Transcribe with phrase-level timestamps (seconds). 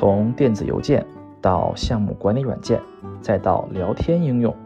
[0.00, 1.06] 从电子邮件
[1.42, 2.80] 到项目管理软件，
[3.20, 4.56] 再到聊天应用，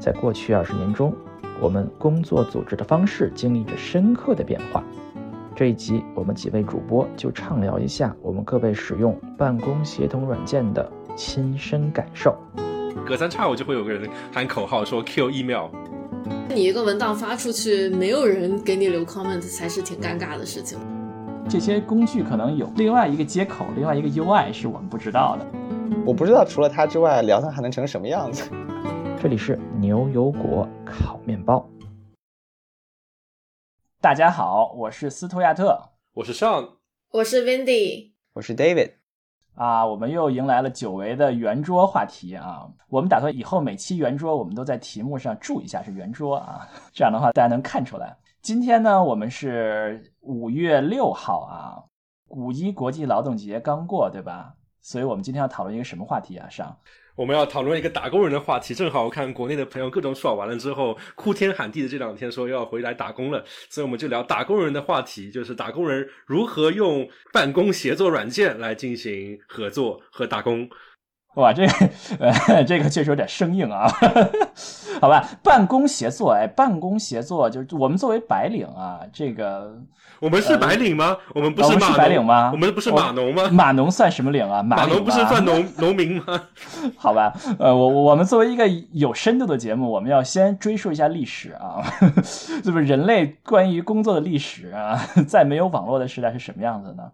[0.00, 1.12] 在过去二十年中，
[1.60, 4.82] 我们工作组织的方式经历着深刻的变化。
[5.54, 12.34] 这一集，我们几位主播就畅聊一下我们各位使用办公协同软件的亲身感受。
[13.06, 15.66] 隔三差五就会有个人喊口号说 “Q email”。
[16.48, 20.78] 你一个文档发出去，没有人给你留 comment，才是挺尴尬的事情。
[21.52, 25.46] 这些工具可能有另外一个接口，另外一个 UI 是我们不知道的。
[26.06, 28.50] 我不知道除了它之外，聊它还能成什么样子。
[29.20, 31.68] 这里是牛油果烤面包。
[34.00, 35.78] 大家好，我是斯图亚特，
[36.14, 36.70] 我是 Sean，
[37.10, 38.92] 我是 Wendy，我是 David。
[39.54, 42.66] 啊，我们又迎来了久违的圆桌话题啊！
[42.88, 48.16] 我们打算以后每期圆桌，我们都在题目上注一下是圆桌啊，这样的话大家能看出来。
[48.42, 51.78] 今天呢，我们是五月六号啊，
[52.26, 54.54] 五一国际劳动节刚过，对吧？
[54.80, 56.48] 所以我们今天要讨论一个什么话题啊？
[56.48, 56.76] 上。
[57.14, 70.68] 我们要讨论一个打工人的话题，正好我看国内的朋友各种爽完了之后，哭天喊地的这两天说要回来打工了，所以我们就聊打工人的话题，就是打工人如何用办公协作软件来进行合作和打工。
[71.34, 71.72] 哇，这个
[72.20, 73.90] 呃，这个确实有点生硬啊。
[75.00, 79.74] 好吧，办公协作，哎，办公协作就是我们作为白领啊，这个
[80.20, 81.16] 我们是白领吗？
[81.34, 82.50] 我们不是白领吗？
[82.52, 83.48] 我们不是码农吗？
[83.50, 84.62] 码农算什么领啊？
[84.62, 86.40] 码农不是算农 农民吗？
[86.96, 91.82] 好吧，呃，我我们作为一个有深度的节目，我们要先追溯一下历史啊，
[92.22, 97.04] 是不是人类关于工作的历史啊，在没有网络的时代是什么样子呢？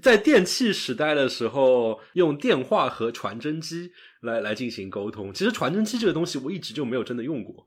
[0.00, 5.34] 在电器时代的时候，用电话和传真机来来进行沟通。
[5.34, 7.66] 其实传真机这个东西，我一直就没有真的用过。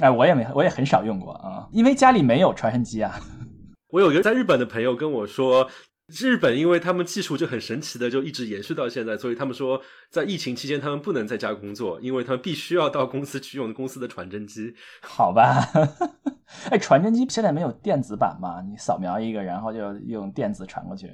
[0.00, 3.20] 哎，我也没，我也很少用过啊，因为家里没有传真机啊。
[3.92, 5.68] 我有一个在日本的朋友跟我说，
[6.06, 9.80] 日本因为他们技术就很神奇的，就一直延续到现在，所以他们说
[10.10, 14.74] 在疫情期间他们不能在家工作，因为他们必须要到公司去用公司的传真机。
[15.02, 15.68] 好吧，
[16.70, 18.62] 哎，传真机现在没有电子版吗？
[18.68, 21.06] 你扫描一个，然后就用电子传过去。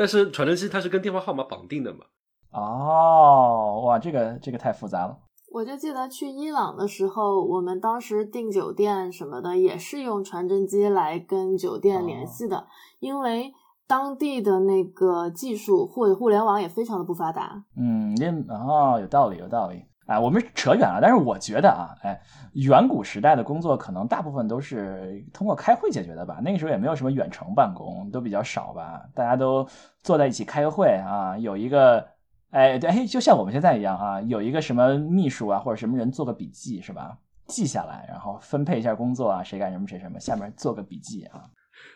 [0.00, 2.06] 但是传真机它是跟电话号码绑定的嘛？
[2.52, 5.18] 哦，哇，这个这个太复杂了。
[5.52, 12.66] 我就记得去伊朗的时候，我们当时订酒店什么的也是用传真机来跟酒店联系的，
[12.98, 13.52] 因为
[13.86, 17.62] 当地的那个技术或者互联网也非常的不发达。
[17.76, 19.84] 嗯，那哦，有道理，有道理。
[20.10, 22.20] 哎，我们扯远了，但是我觉得啊，哎，
[22.54, 26.40] 远古时代的工作可能大部分都是通过开会解决的吧？
[26.42, 29.02] 那个时候也没有什么远程办公，都比较少吧？
[29.14, 29.64] 大家都
[30.02, 32.04] 坐在一起开个会啊，有一个，
[32.50, 37.16] 哎，对，哎，就像我们现在一样啊，有一个什么秘书啊，或者什么人做个笔记是吧？
[37.46, 41.44] 记下来，然后分配一下工作啊，谁干什么谁什么，下面做个笔记啊。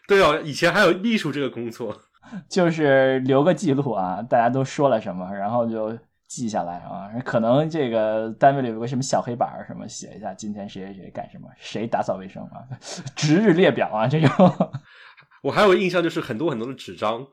[0.07, 1.93] 对哦，以前还有秘书这个工作，
[2.49, 5.99] 就是留个记录啊，大家都说了什么，然后就。
[6.27, 12.67] 记下来啊，可能这个单位里有个什么小黑板儿，什么写一下今天谁谁谁干什么，谁打扫卫生啊，
[13.15, 14.31] 值日列表啊这种。
[15.43, 17.27] 我还有印象就是很多很多的纸张，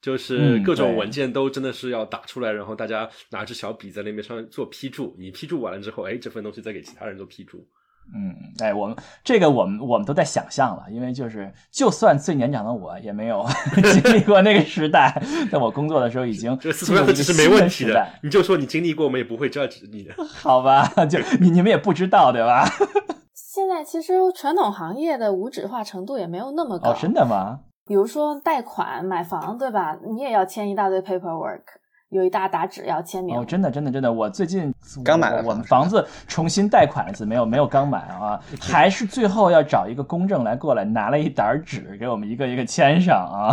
[0.00, 7.68] 就是各种文件都真的是要打出来，然后大家拿着小笔在那边上做批注，你批注完了之后，哎，这份东西再给其他人做批注。
[8.14, 13.44] 嗯，哎，我们这个我们我们都在想象了，因为就是就算最年长的我也没有
[14.02, 15.20] 经历过那个时代，
[15.52, 16.92] 在我工作的时候已经是
[17.34, 20.86] 没问题的，你就说你经历过，我们也不会 judge 你的，好吧？
[21.06, 22.64] 就你你们也不知道对吧？
[23.34, 27.60] 现在其实传统行业的无纸化程度也没有那么高，真的吗？
[27.86, 29.96] 比如说贷款买房，对吧？
[30.06, 31.62] 你也要签一大堆 paperwork。
[32.10, 34.72] 有一大沓纸要签名哦，真的真的真的，我最近
[35.04, 43.52] 刚买了我们房子重新贷款了次，没有没有刚买啊，还是最后要找一个公证来过来拿了一沓纸给我们一个一个签上啊，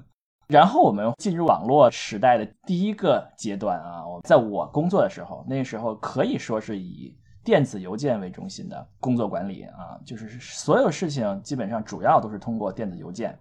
[0.48, 13.38] 然后我们进入网络时代的第一个阶段啊，在我工作的时候，那时候可以说是以电子邮件为中心的工作管理啊，就是所有事情基本上主要都是通过电子邮件。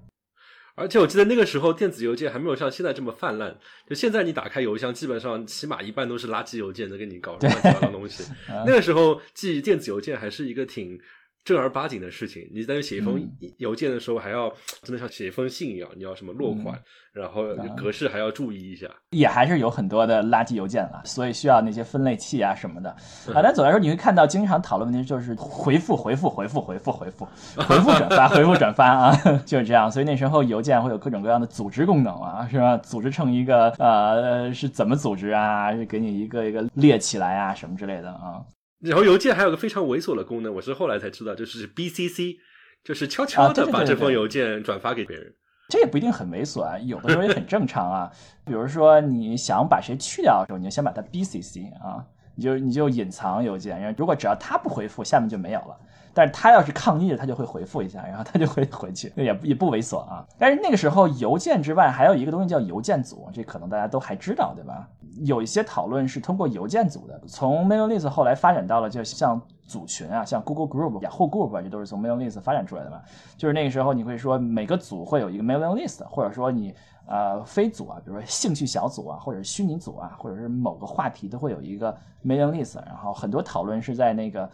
[0.80, 3.56] 而且我记得那个时候电子邮件还没有像现在这么泛滥，
[3.88, 8.24] 就现在你打开邮箱，基本上起码一半都是垃圾邮件在给你搞乱七八糟东西。
[8.66, 11.00] 那个时候寄电子邮件还是一个挺。
[11.44, 13.20] 正儿八经的事情，你在写一封
[13.58, 14.52] 邮件的时候，还要
[14.84, 16.80] 真的像写一封信一样，你要什么落款，
[17.12, 17.44] 然后
[17.76, 22.90] 格式还要注意一下，也还是有很多的垃圾邮件了，所以需要那些分类器啊什么的。
[23.34, 27.26] 啊，但总的来说，你会看到经常讨论问题就是回复、回复、回复、回复、回复、
[27.58, 29.16] 回复转发、回复转发啊，
[29.46, 29.92] 就是这样。
[29.92, 32.78] 所以那时候邮件会有各种各样的组织功能啊，是吧？
[32.78, 35.74] 组织成一个呃，是怎么组织啊？
[35.88, 38.44] 给你一个一个列起来啊，什么之类的啊。
[38.82, 42.38] 然后邮件还有个非常猥琐的功能，我是后来才知道，就是 BCC，
[42.84, 45.34] 就是悄悄的把这封邮件转发给别人。
[45.70, 48.12] 这也不一定很猥琐啊，有的时候也很正常啊。
[48.46, 52.04] 比如说你想把谁去掉的时候，你就先把它 BCC 啊，
[52.36, 55.78] 你就你就隐藏邮件，然后如果只要他不回复，下面就没有了。
[56.14, 60.26] 但是他要是抗议了，他就会回复一下，然后他就会回去，也也不猥琐啊。
[60.38, 64.88] 但是那个时候邮件之外还有一个东西叫邮件组，这可能大家都还知道，对吧？
[65.22, 73.02] 有一些讨论是通过邮件组的，从 mailing list 后来发展到了就像组群啊，像 Google Group、雅虎 Group 啊，这都是从 mailing list 发展出来的嘛。
[73.38, 76.74] 就是那个时候你会说每个组会有一个 mailing list，或者说你
[77.10, 84.50] 呃非组啊，比如说兴趣小组啊，或者是虚拟组啊，或者是某个话题都会有一个 mailing list，然后很多讨论是在那个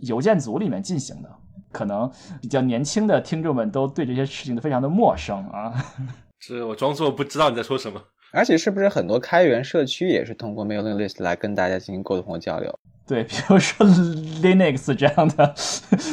[0.00, 1.30] 邮件组里面进行的。
[1.70, 2.10] 可能
[2.42, 5.72] 比较年轻的听众们都对这些事情都非常的陌生啊。
[6.38, 7.98] 是我装作不知道你在说什么。
[8.30, 12.78] 而且是不是很多开源社区也是通过 mailing list 来跟大家进行沟通和交流？
[13.06, 15.54] 对，比如说 Linux 这样的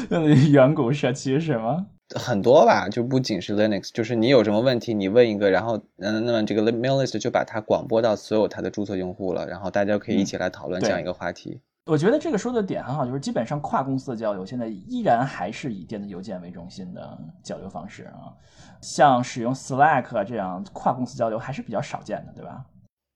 [0.49, 1.87] 远古社区是吗？
[2.15, 11.61] 很多吧，就不仅是 Linux，就是你有什么问题，你问一个，然后嗯，那么这个 list 就把它广播到所有它的注册用户了，然后大家可以一起来讨论这样一个话题。
[11.85, 18.33] 我觉得这个说的点很好，就是基本上跨公司的交流现在依然还是以电子邮件为中心的交流方式啊。
[18.81, 22.63] 像使用 Slack 这样跨公司交流还是比较少见的，对吧？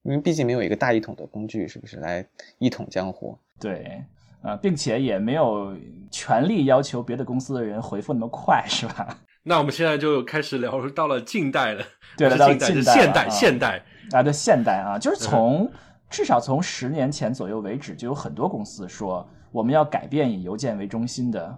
[0.04, 3.38] 因为毕竟没有一个大一统的工具，是不是来一统江湖？
[3.60, 4.04] 对，
[4.44, 5.76] 啊，并且也没有
[6.12, 9.18] 权利要求别的公司的人回复那么快， 是吧？
[9.44, 11.84] 那我们现在就开始聊到了近代了，
[12.18, 15.70] 对，了，到近代，现代，现代啊，对，现代啊，就是从
[16.10, 21.58] 至少从十年前左右为止，就有很多公司说我们要改变以邮件为中心的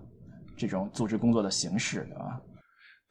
[0.56, 2.40] 这种组织工作的形式，对吧？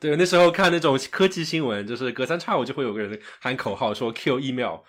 [0.01, 4.81] 对，那时候看那种科技新闻，就是隔三差五就会有个人喊口号说 “kill email”。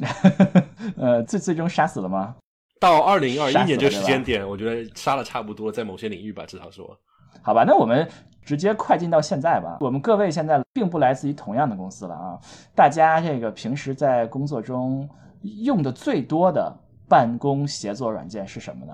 [0.98, 2.36] 呃，最最终杀死了吗？
[2.80, 6.98] 到二零二一年这个时间点，我觉得杀了差不多，在某些领域吧，至少说。
[7.42, 8.08] 好吧，那我们
[8.42, 9.76] 直接快进到现在吧。
[9.80, 12.40] 我们各位现在并不来自于同样的公司了啊，
[12.74, 15.08] 大家这个平时在工作中
[15.42, 16.74] 用的最多的
[17.08, 18.92] 办公协作软件是什么呢？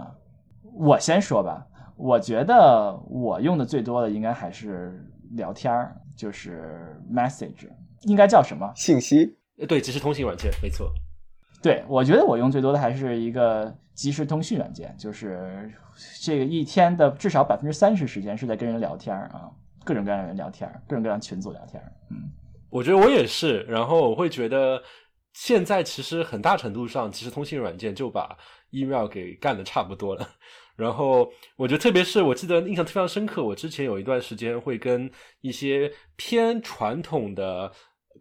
[0.74, 1.66] 我先说吧，
[1.96, 5.02] 我觉得我用的最多的应该还是。
[5.32, 7.68] 聊天儿就是 message，
[8.02, 8.72] 应该叫什么？
[8.76, 9.36] 信息？
[9.66, 10.88] 对，即时通信软件，没错。
[11.66, 15.68] 对，我觉得我用最多的还是一个即时通讯软件，就是
[16.22, 19.50] 这个一天的至少百分之三十时间是在跟人聊天啊，
[19.84, 21.82] 各种各样的人聊天，各种各样群组聊天。
[22.12, 22.30] 嗯，
[22.70, 23.62] 我觉得我也是。
[23.62, 24.80] 然后我会觉得
[25.32, 28.38] 现在其实很大程度上，即时通信软件就把
[28.70, 30.24] email 给干的差不多了。
[30.76, 35.10] 然后我觉得，特别是我记得印象非常深刻，我之前有一段时间会跟
[35.40, 37.72] 一些偏传统的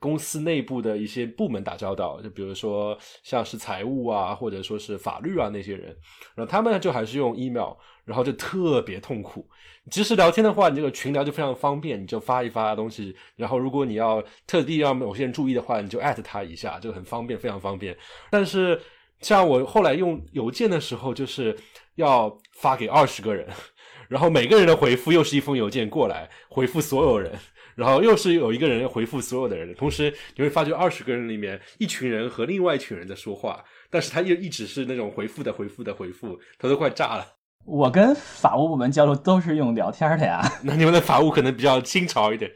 [0.06, 5.98] 公司内部的一些部门打交道，就比如说像是财务啊，或者说是法律啊那些人，
[6.36, 7.74] 然后他们就还是用 email，
[8.06, 9.50] 然后就特别痛苦。
[9.90, 17.98] 即时聊天的话，你这个群聊就非常方便，你就发一发东西，然后如果你要特地让某些人注意的话，你就艾特他一下，就很方便，非常方便。
[18.30, 18.80] 但是
[19.22, 21.58] 像我后来用邮件的时候，就是
[21.96, 23.48] 要发给二十个人，
[24.08, 27.34] 然后每个人的回复又是一封邮件过来回复所有人，
[27.76, 29.74] 然后又是有一个人回复所有的人。
[29.76, 37.28] 同时你会发觉二十个人里面，一群人和另外一群人在说话，但是他又一直是那种回复的回复的回复，他都快炸了。
[37.66, 42.50] 我跟法务部门交流都是用聊天的呀， 那你们的法务可能比较新潮一点。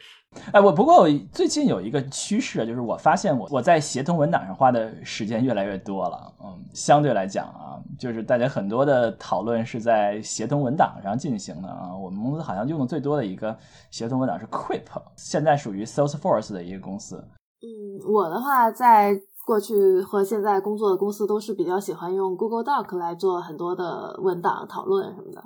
[0.51, 6.31] 哎，我不过最近有一个趋势，就是我发现我我在协同文档上花的时间越来越多了。
[6.43, 11.97] 嗯，相对来讲啊，就是大家很多的讨论是在协同文档上进行的啊。
[11.97, 13.57] 我们公司好像用的最多的一个
[13.89, 14.83] 协同文档是 Quip，
[15.15, 17.17] 现在属于 Salesforce 的一个公司。
[17.61, 17.67] 嗯，
[18.07, 19.19] 我的话在
[19.49, 25.43] 过去和现在工作的公司都是比较喜欢用 Google Doc 来做很多的文档讨论什么的。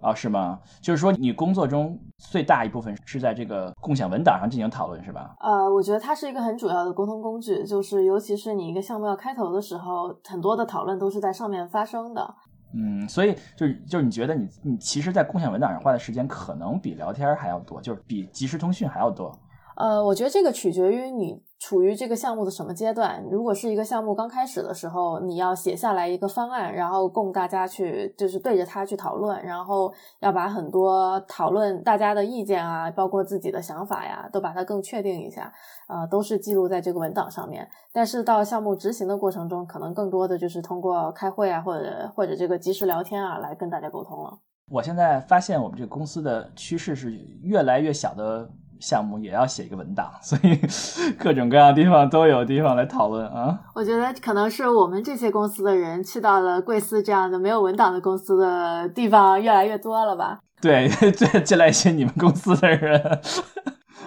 [0.00, 0.58] 啊，是吗？
[0.80, 5.36] 就是说，你工作中最大一部分是在这个共享文档上进行讨论，是吧？
[5.40, 12.34] 呃，我觉得它是一个很主要的沟通工具，就是尤其是你一个项目要开头的时候，很多的讨论都是在上面发生的。
[12.74, 19.30] 嗯，所以就是就是你觉得你你其实，在共享文档上花的时间可能比聊天还要多，就是比即时通讯还要多。
[19.76, 21.42] 呃，我觉得这个取决于你。
[21.66, 23.24] 处于这个项目的什么阶段？
[23.30, 29.90] 如果是一个项目刚开始的时候，你要写下来一个方案，然后供大家去，就是对着它去讨论，然后
[30.20, 35.50] 要把很多讨论大家的意见啊，包括自己的想法呀，都把它更确定一下，
[35.88, 37.66] 呃，都是记录在这个文档上面。
[37.94, 44.38] 但是到项目执行的过程中，可能更多的就是通过开会啊，或者或者这个即时聊天啊，来跟大家沟通了。
[44.70, 48.50] 我现在发现我们这个公司的趋势是越来越小的。
[48.84, 50.60] 项目也要写一个文档，所以
[51.18, 53.58] 各种各样的地方都有地方来讨论啊。
[53.74, 60.40] 我觉得可能是我们这些公司的人去到了贵司这样的没有文档的公司的地方越来越多了吧？
[60.60, 63.20] 对， 进进来一些你们公司的人。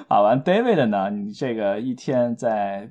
[0.07, 1.10] 好完，David 呢？
[1.10, 2.89] 你这个一天在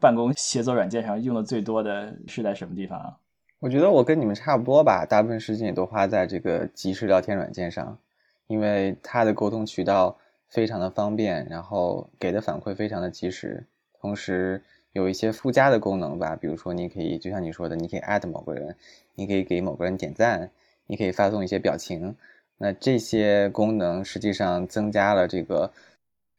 [0.00, 3.12] 办公协作软件上用的最多的是在什么地方啊？
[3.60, 7.96] 我觉得我跟你们差不多吧，大部分时间也都花在这个即时聊天软件上，
[8.48, 13.64] 因为它的沟通渠道非常的方便，然后给的反馈非常的及时，
[14.00, 14.62] 同时
[14.92, 18.74] 有一些附加的功能吧，比如说你可以就像你说的，你可以 at 某个人，
[19.14, 20.50] 你可以给某个人点赞，
[20.86, 22.16] 你可以发送一些表情。
[22.58, 25.70] 那这些功能实际上增加了这个，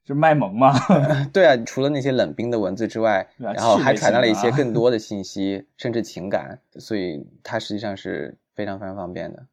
[0.07, 0.73] 是卖萌吗？
[1.31, 9.45] 对啊，除了那些冷冰的文字之外，然后还传达了一些更多的 信息，甚至情感，所以它实际上是非常非常方便的。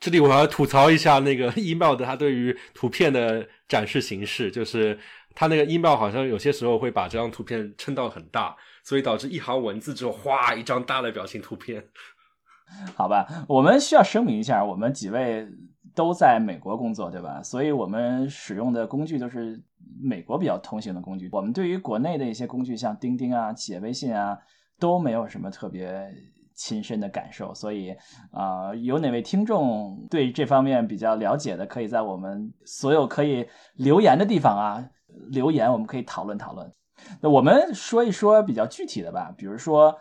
[0.00, 4.98] 这里我要吐槽一下那个 email 的它对于图片的展示形式，就是
[5.34, 11.84] 它那个 email 好像有些时候会把这张图片撑到很大，所以导致一行文字之后，哗，一张大的表情图片。
[12.94, 15.46] 好吧，我们需要声明一下，我们几位
[15.94, 17.42] 都在美国工作，对吧？
[17.42, 19.60] 所以我们使用的工具都是
[20.00, 21.28] 美国比较通行的工具。
[21.32, 24.38] 我们对于国内的一些工具，像钉钉啊、企业微信啊，
[24.78, 26.14] 都没有什么特别
[26.60, 27.54] 亲身的感受。
[27.54, 27.96] 所以
[28.32, 34.84] 啊，有哪位听众对这方面比较了解的，可以在我们所有可以留言的地方啊
[35.30, 36.70] 留言，我们可以讨论讨论。
[37.22, 39.96] 那我们说一说比较具体的吧，比如说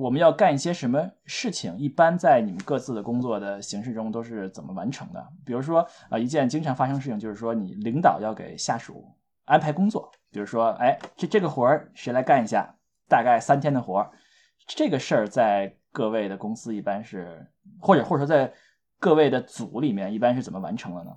[0.00, 5.20] 我们要干一些什么事情，一般在你们各自的工作的形式中都是怎么完成的？
[5.44, 9.04] 比如说啊，一件经常发生事情就是说，你领导要给下属
[9.46, 12.76] 安排工作，比如说，哎，这这个活儿谁来干一下？
[13.06, 14.10] 大概三天的活儿，
[14.66, 17.46] 这个事儿在各位的公司一般是，
[17.80, 18.52] 或者或者说在
[18.98, 21.12] 各位的组里面一般是怎么完成的呢？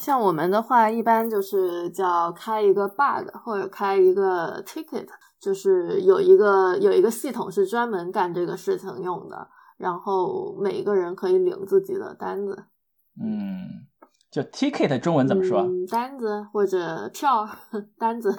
[0.00, 5.06] 像我们的话，一般就是叫开一个 bug 或者开一个 ticket，
[5.38, 12.64] 就是有一个有一个系统是专门干这个事情用的，然后每个人可以领自己的单子。
[13.22, 13.86] 嗯，
[14.30, 15.68] 就 ticket 中文怎么说？
[15.90, 17.46] 单子或者票
[17.98, 18.32] 单子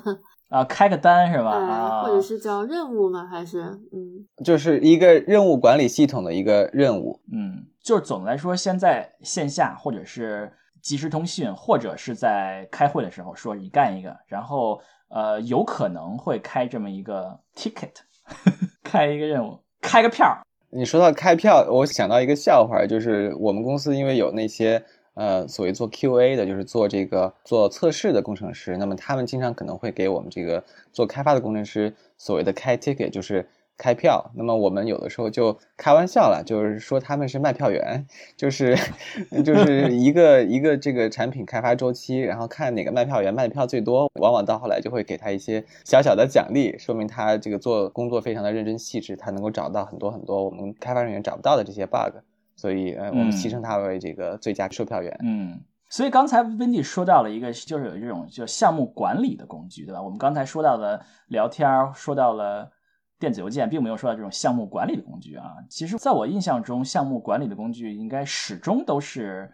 [0.49, 1.51] 啊，开个单是吧？
[1.51, 3.25] 啊，或者是叫任务吗？
[3.25, 3.61] 还是
[3.91, 7.19] 嗯，就是一个任务管理系统的一个任务。
[7.31, 10.51] 嗯，就是总的来说，先在线下或者是。
[10.85, 17.89] 即时通讯，或者是在开会的时候说你干一个，然后呃有可能会开这么一个 ticket，
[18.85, 20.37] 开一个任务，开个票。
[20.69, 24.79] 你说到开票，我想到一个笑话，就是我们公司因为有那些
[25.15, 33.47] 呃所谓做 QA 的，就是做这个做测试的工程师，那么他们经常可能会给我们这个做开发的工程师所谓的开 ticket，就是。
[33.77, 38.07] 开票，那么我们有的时候就开玩笑了，就是说他们是卖票员，
[38.37, 38.73] 就是
[39.43, 52.15] 就是一个一个这个产品开发周期，然后看哪个卖票员卖的票最多，往往到后来就会给他一些小小的奖励，说明他这个做工作非常的认真细致，他能够找到很多很多我们开发人员找不到的这些 bug，
[52.55, 55.17] 所以呃我们戏称他为这个最佳售票员。
[55.23, 55.59] 嗯，
[55.89, 60.01] 所以刚才 Wendy 说到了一个，就是有这种叫项目管理的工具，对吧？
[60.01, 62.71] 我们刚才说到的聊天，说到了。
[63.17, 65.55] 电子邮件并没有说到这种项目管理的工具啊。
[65.69, 69.49] 其实，在我印象中，项目管理的工具应该始终都是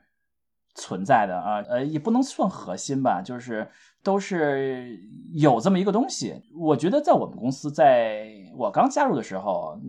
[0.73, 1.61] 存在的啊。
[1.69, 3.69] 呃，也不能算核心吧，就是
[4.01, 4.99] 都是
[5.35, 6.41] 有这么一个东西。
[6.57, 9.79] 我觉得，在我们公司，在我刚加入的时候，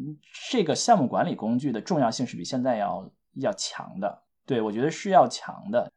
[0.50, 4.22] 这个项目管理工具的重要性是比现在要要强的。
[4.46, 5.90] 对我觉得是要强的，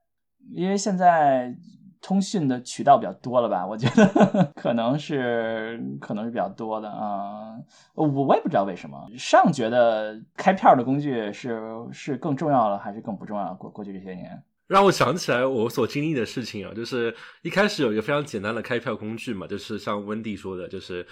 [0.51, 1.55] 因为现在。
[2.01, 3.65] 通讯的渠道比较多了吧？
[3.65, 7.55] 我觉得 可能是可能是比较多的啊。
[7.95, 8.95] 我我也不知道为什么。
[9.17, 11.59] 上觉得开票的工具是
[11.91, 13.55] 是更重要了，还是更不重要？
[13.55, 21.03] 过过去这些年，让我想起来我所经历的事情啊，就是一开始有一个非常简单的开票工具嘛，就是像温蒂说的，就是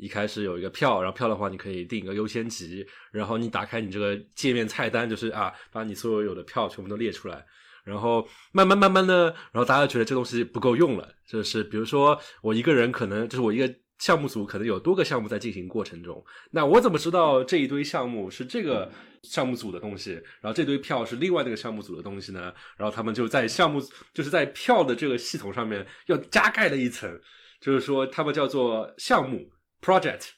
[0.00, 7.44] 一开始有一个票，然后票的话你可以定一个优先级，然后你打开你这个界面菜单，就是啊，把你所有有的票全部都列出来。
[7.82, 18.92] 然后慢慢慢慢的，然后大家觉得这东西不够用了，就是比如说我一个人可能就是我一个项目组可能有多个项目在进行过程中，那我怎么知道这一堆项目是这个
[19.22, 22.52] 项目组的东西，然后这堆票是另外那个项目组的东西呢？
[22.76, 23.80] 然后他们就在项目
[24.12, 27.18] 就是在票的这个系统上面又加盖了一层，
[27.60, 29.50] 就是说他们叫做项目
[29.82, 30.28] project。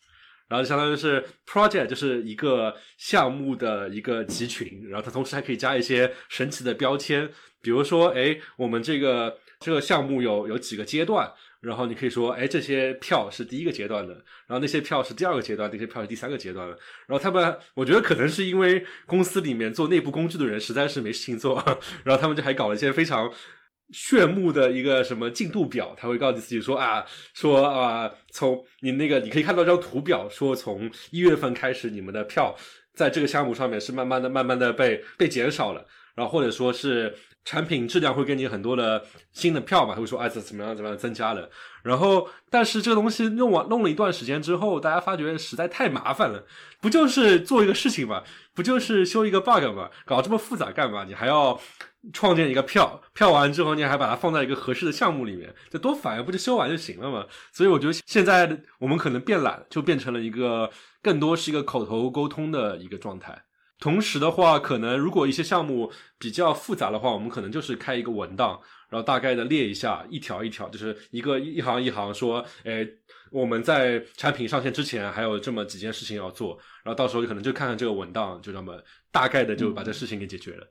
[0.48, 7.26] 然后相当于是 project 就是一个项目的一个集群，然后它同时还可以加一些神奇的标签，
[7.62, 11.32] 比如说，哎，我们这个这个项目有有几个阶段，
[11.62, 14.12] 然后你可以说，哎，这些票是第一个阶段的，
[14.46, 16.78] 然后那些票是第二个阶段，那些票是第三个阶段的。
[17.06, 21.56] 然后他们，我觉得可能是因为公司里面做内部工具的人实在是没事情做，
[22.04, 23.32] 然后他们就还搞了一些非常。
[23.92, 32.56] 炫目的一个什么进度表，他会告诉自己说啊，说啊，从你那个你可以看到张图表，说从一月份开始，你们的票
[32.94, 35.86] 在这个项目上面是慢慢的、慢慢的被被减少了。
[36.14, 41.48] 然后或者说是产品质量会给你很多的新的票嘛，会说啊这怎么样怎么样增加了。
[41.82, 46.44] 然后但是这个东西用完弄了一段时间之后，大家发觉实在太麻烦了，
[46.80, 48.22] 不就是做一个事情嘛，
[48.54, 51.04] 不就是修一个 bug 嘛，搞这么复杂干嘛？
[51.04, 51.58] 你还要。
[52.12, 56.22] 创建一个票，票完之后你还把它放在一个合适的项目里面，这多烦呀！
[56.22, 57.26] 不就修完就行了嘛？
[57.52, 63.44] 所以我觉得现在我们可能变懒，就变成了一个更多是一个口头沟通的一个状态。
[63.78, 72.86] 同时的话，可能如果一些项目比较复杂的话，我们可能就是开一个文档，然后大概的列一下，一条一条，就是一个一行一行说，哎，
[73.32, 78.80] 我们在产品上线之前还有这么几件事情要做，然后到时候可能就看看这个文档，就这么
[79.10, 80.66] 大概的就把这事情给解决了。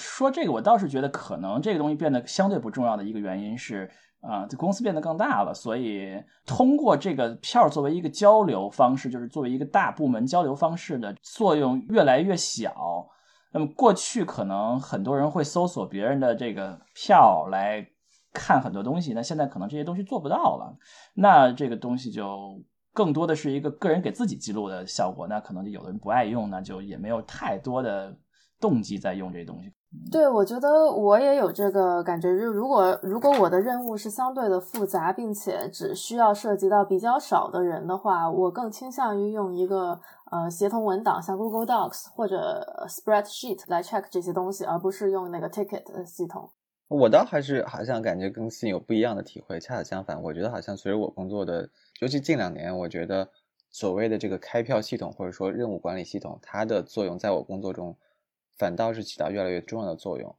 [0.00, 3.90] 说这个，我倒是觉得可能这个东西变得相对不重要的一个原因是，
[4.20, 13.06] 啊，这公司变得更大了，所以通过这个票作为一个交流方式，就是作为一个大部门交流方式的作用越来越小。
[13.52, 17.84] 那么过去可能很多人会搜索别人的这个票来
[18.32, 20.76] 看很多东西，那现在可能这些东西做不到了。
[21.14, 25.26] 那这个东西就更多的是一个个人给自己记录的效果。
[25.26, 28.16] 那可能就有的人不爱用，那就也没有太多的
[28.60, 29.72] 动机在用这东西。
[30.12, 32.28] 对，我觉得我也有这个感觉。
[32.38, 46.48] 就如果如果我的任务是相对的复杂，并且只需要涉及到比较少的人的话，我更倾向于用一个呃协同文档，像 Google Docs 或者 Spreadsheet 来 check 这些东西，而不是用那个 ticket 系统。
[46.86, 49.58] 我倒还是好像感觉跟信有不一样的体会。
[49.58, 51.68] 恰恰相反，我觉得好像随着我工作的，
[52.00, 53.28] 尤其近两年，我觉得
[53.70, 57.96] 所谓的这个开票系统或者说任务管理系统，它的作用在我工作中。
[58.60, 60.36] 反倒是起到越来越重要的作用，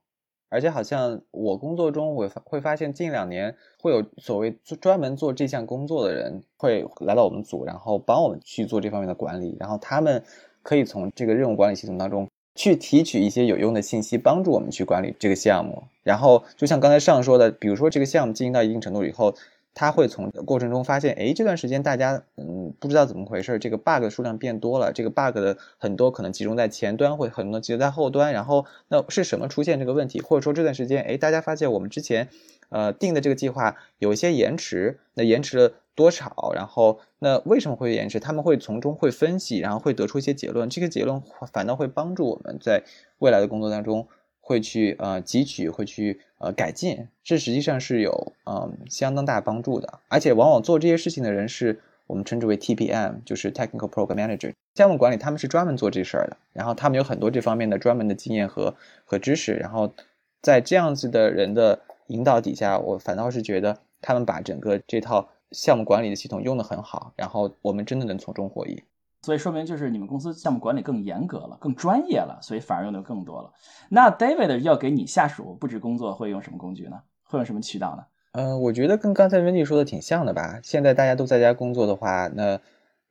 [0.50, 10.24] 而且好像我工作中会会发现近两年会有所谓专门做这项工作的人会来到我们组，然后帮我们去做这方面的管理，然后他们
[10.62, 15.84] 可以从这个任务管理系统当中去提取一些有用的信息，帮助我们去管理这个项目。
[16.04, 19.34] 然后就像刚才上说的，比如说这个项目进行到一定程度以后。
[19.74, 30.20] 他会从过程中发现，哎，这段时间大家嗯不知道怎么回事，这个 bug 数量变多了，这个 bug 的很多可能集中在前端，会很多集中在后端，然后那是什么出现这个问题？
[30.22, 32.28] 或者说这段时间，哎，大家发现我们之前
[32.70, 36.52] 呃定的这个计划有一些延迟，那延迟了多少？
[36.54, 38.20] 然后那为什么会延迟？
[38.20, 42.84] 他们会从中会分析，然后会得出一些结论，这个结论反倒会帮助我们在
[43.20, 44.08] 未来的工作当中。
[44.42, 50.00] 会去呃汲取，会去呃改进，这实际上是有嗯相当大帮助的。
[50.10, 56.36] 而且往往做这些事情的人是我们称之为 TPM，就是 Technical Program Manager，项目管理他们是专门做这事儿的。
[56.52, 58.76] 然后他们有很多这方面的专门的经验和
[59.06, 59.54] 和知识。
[59.54, 59.94] 然后
[60.42, 67.14] 在这样子的人的引导底下，我反倒是觉得他们把整个这套项目管理的系统用得很好。
[67.16, 68.84] 然后我们真的能从中获益。
[69.24, 73.52] 所以说明就是你们公司项目管理更严格了，更专业了，所以反而用的更多了。
[73.88, 77.02] 那 David 要给你下属布置工作会用什么工具呢？
[77.24, 78.04] 会用什么渠道呢？
[78.32, 80.60] 嗯，我觉得跟刚才 Wendy 说的挺像的吧。
[80.64, 82.60] 现在大家都在家工作的话，那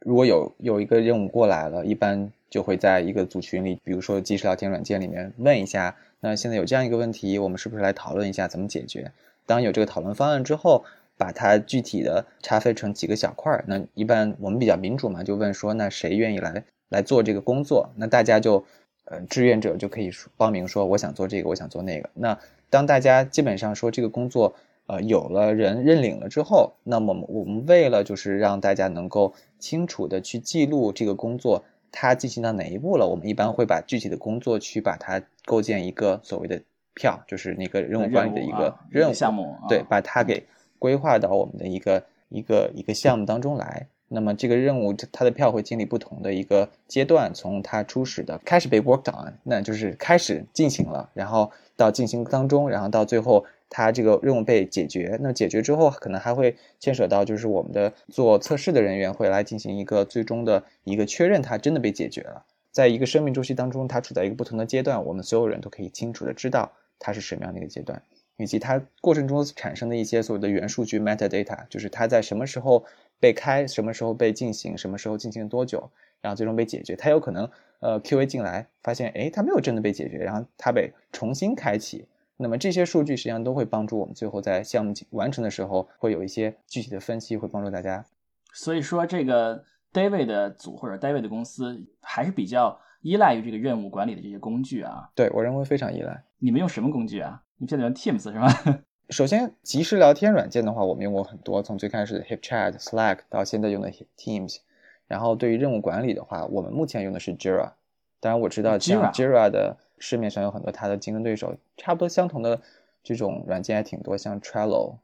[0.01, 9.12] 如果有有一个任务过来了，一般就会在一个组群里，比如说即时聊天软件里面问一下，那现在有这样一个问题，我们是不是来讨论一下怎么解决？
[9.46, 10.85] 当有这个讨论方案之后。
[11.21, 17.91] 把它具体的拆分成几个小块儿，那一般我们比较民主嘛，就问说那谁愿意来来做这个工作？
[17.97, 18.65] 那大家就，
[19.05, 22.09] 呃，志愿者就可以报名说我想做这个，我想做那个。
[22.15, 22.39] 那
[22.71, 24.55] 当大家基本上说这个工作，
[24.87, 36.63] 呃，有了人认领了之后，那么我们为了就是让大家能够清楚的去记录这个工作它进行到哪一步了，我们一般会把具体的工作去把它构建一个所谓的
[36.95, 40.47] 票，就是那个任务管理的一个任务项目，对，把它给。
[40.81, 55.16] 规划到我们的一个一个一个项目当中来，那么这个任务它的票会经历不同的一个阶段，从它初始的开始被 worked on，那就是开始进行了，然后到进行当中，然后到最后它这个任务被解决。
[55.21, 62.45] 那解决之后，可能还会牵扯到就是我们的做测试的人员会来进行一个最终的一个确认，它真的被解决了。
[62.73, 68.01] 在一个生命周期当中，它处在一个不同的阶段，我们所有人都可以清楚的知道它是什么样的一个阶段。
[68.40, 72.85] 以及它过程中产生的一些所谓的元数据 （metadata），就是它在什么时候
[73.20, 75.90] 被开，什么时候被进行，什么时候进行多久，
[76.22, 76.96] 然后最终被解决。
[76.96, 77.48] 它有可能
[77.81, 82.09] 呃 QA 进来发现，哎，它没有真的被解决，然后它被重新开启。
[82.38, 88.07] 那么这些数据实际上都会帮助我们最后在项目完成的时候会有一些具体的分析，会帮助大家。
[88.55, 95.11] 所以说，这个 David 的组或者 David 的公司还是比较依赖于这个任务管理的这些工具啊。
[95.14, 96.24] 对我认为非常依赖。
[96.38, 97.42] 你们用什么工具啊？
[97.61, 98.83] 你现在用 Teams 是吧？
[99.11, 104.59] 首先，即时聊天软件的话，我们用过很多，从最开始的 HipChat、Slack 到现在用的 Teams。
[105.07, 107.73] 然后，对于任务管理的话，我们目前用的是 Jira。
[108.18, 112.62] 当然，我知道像 Jira 的市面上有很多它的竞争对手，差不多相同的
[113.03, 114.96] 这种软件还挺多，像 Trello、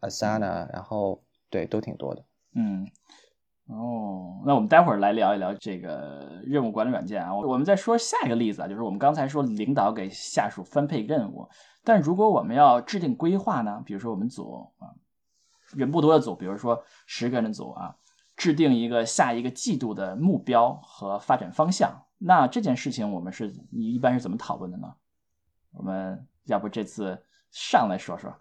[0.00, 2.22] Asana，然后对都挺多的。
[2.54, 2.86] 嗯，
[3.72, 7.32] 哦，那我们待会儿来聊一聊这个任务管理软件啊。
[7.32, 11.48] 我们再说下一个例子啊，就是我们刚才说领导给下属分配任务，
[11.84, 13.80] 但如果我们要制定规划呢？
[13.86, 14.90] 比如说我们组啊，
[15.72, 17.94] 人不多的组，比如说十个人的组啊，
[18.36, 24.92] 制定一个下一个季度的目标和发展方向，那这件事情我们是你一般是怎么讨论的呢？
[25.72, 28.34] 我们要不这次上来说说。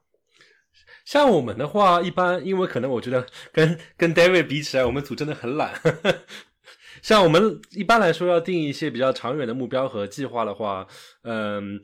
[1.06, 5.74] 像我们的话，一般因为可能我觉得 跟跟 David 比起来，我们组真的很懒。
[7.02, 10.86] 像我们一般来说要定一些比较长远的目标和计划的话，
[11.24, 11.80] 嗯，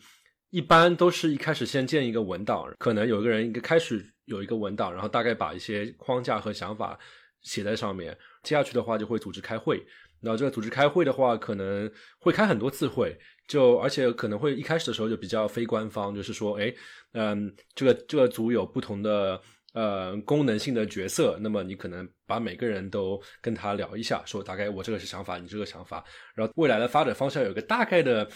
[0.49, 6.99] 一般都是一开始先建一个文档，可能有一个人一个开始有一个文档，然后大概把一些框架和想法
[7.41, 8.17] 写在上面。
[8.43, 9.83] 接下去的话就会组织开会，
[10.21, 16.73] 然后这个组织开会的话，可能会开很多次会，就而且可能会一开始的时候就比较非官方，就是说，哎。
[17.17, 28.29] 嗯，这个这个组有不同的呃功能性的角色，那么你可能把每个人都跟他聊一下，说大概我这个是想法，你这个想法，然后未来的发展方向有个大概的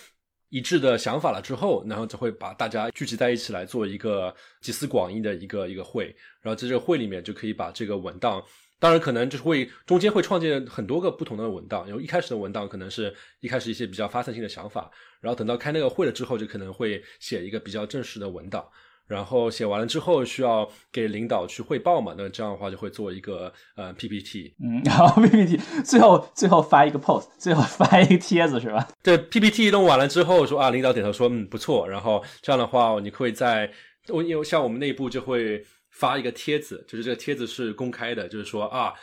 [0.47, 6.05] 一致的想法了之后，然后就会把大家聚集在一起来做一个集思广益的一个一个会，
[6.41, 8.41] 然后在这个会里面就可以把这个文档。
[8.79, 14.89] 当然，可能就是会中间会创建很多个不同的文档，然后一开始的文档可能是一开始一些比较发散性的想法，
[15.19, 18.65] 然后等到开那个会了之后，就可能会写一个比较正式的文档，
[19.05, 28.87] 然后写完了之后需要给领导去汇报嘛，那这样的话就会做一个呃 PPT，嗯，然后 PPT 最后最后发一个 post，最后发一个帖子是吧？
[29.03, 33.69] 对，PPT 弄完了之后说啊，领导点头说嗯不错，然后这样的话你会在
[34.07, 35.65] 我因为像我们内部就会。
[35.99, 38.93] 发一个帖子，就是这个帖子是公开的，就是说啊，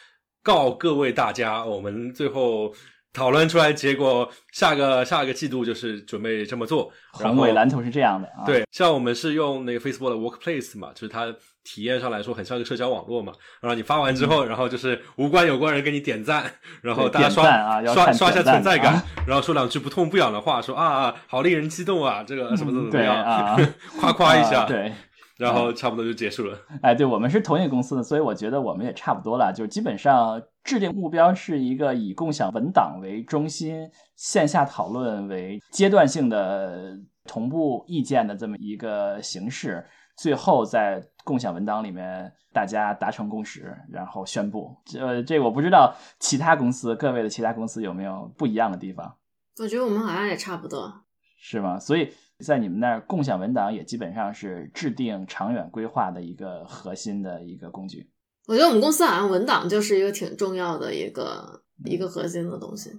[0.43, 2.73] 告各位大家，我们最后
[3.13, 6.91] 讨论出来结果，下个下一个季度就是准备这么做。
[7.13, 13.33] 宏伟蓝图是这样的啊，对，像我们是用那个 Facebook 的 Workplace 嘛，就是它体验上来说很像一个社交网络嘛。
[13.61, 23.61] 然后你发完之后，然后就是无关有关人给你点赞，然后大家刷啊，刷刷一下存在感，然后说两句不痛不痒的话，说啊，好令人激动啊，这个什么怎么怎么样，
[24.01, 24.93] 夸夸一下，对。
[25.37, 26.59] 然后差不多就结束了。
[26.83, 29.53] 哎，对我们是同一个公司的，所以我觉得我们也差不多了。
[29.53, 39.85] 就基本上制定目标是一个以共享文档为中心，线下讨论为阶段性的同步意见的这么一个形式。
[40.17, 44.75] 最后在共享文档里面大家达成共识，然后宣布。
[44.87, 49.15] 这这我不知道其他公司各位的其他公司有没有不一样的地方。
[49.59, 51.03] 我觉得我们好像也差不多，
[51.39, 51.79] 是吗？
[51.79, 52.11] 所以。
[52.45, 58.11] 在你们那儿，共享文档也基本上是制定长远规划的一个核心的一个工具。
[58.47, 62.91] 我觉得我们公司好像文档就是一个挺重要的一个一个核心的东西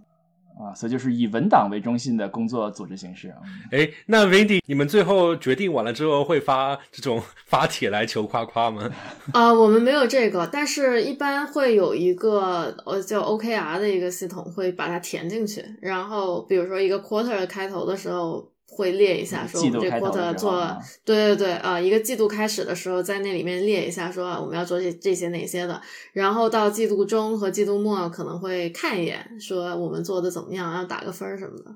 [0.60, 3.38] 啊，所以就是以文档为中心的工作组织形式啊。
[3.71, 8.89] 哎，那 Wendy，你们最后决定完了之后会发这种发帖来求夸夸吗？
[9.34, 15.63] 啊，我们没有这个，但是一般会有一个呃叫 OKR 的一个系统，会把它填进去。
[15.80, 18.52] 然后比如说一个 quarter 开头的时候。
[18.77, 25.81] 会列一下，说我们这 quarter 做，对对对，啊，一个季度开始的时候，在那里面列一下，说我们要做这这些哪些的，
[26.13, 31.75] 然后到季度中和季度末可能会看一眼，说我们做的怎么样，要打个分什么的。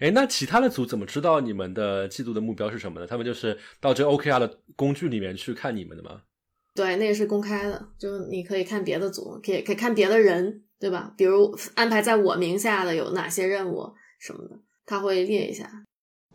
[0.00, 3.06] 哎，那其他的组怎么知道你们的季度的目标是什么呢？
[3.06, 6.22] 他们就是到这 OKR 的工具里面去看你们的吗？
[6.74, 11.12] 对，那个是公开的，就你可以看别的组，可以可以看别的人，对吧？
[11.16, 15.70] 比如安排在我名下的有哪些任务什么的，他会列一下。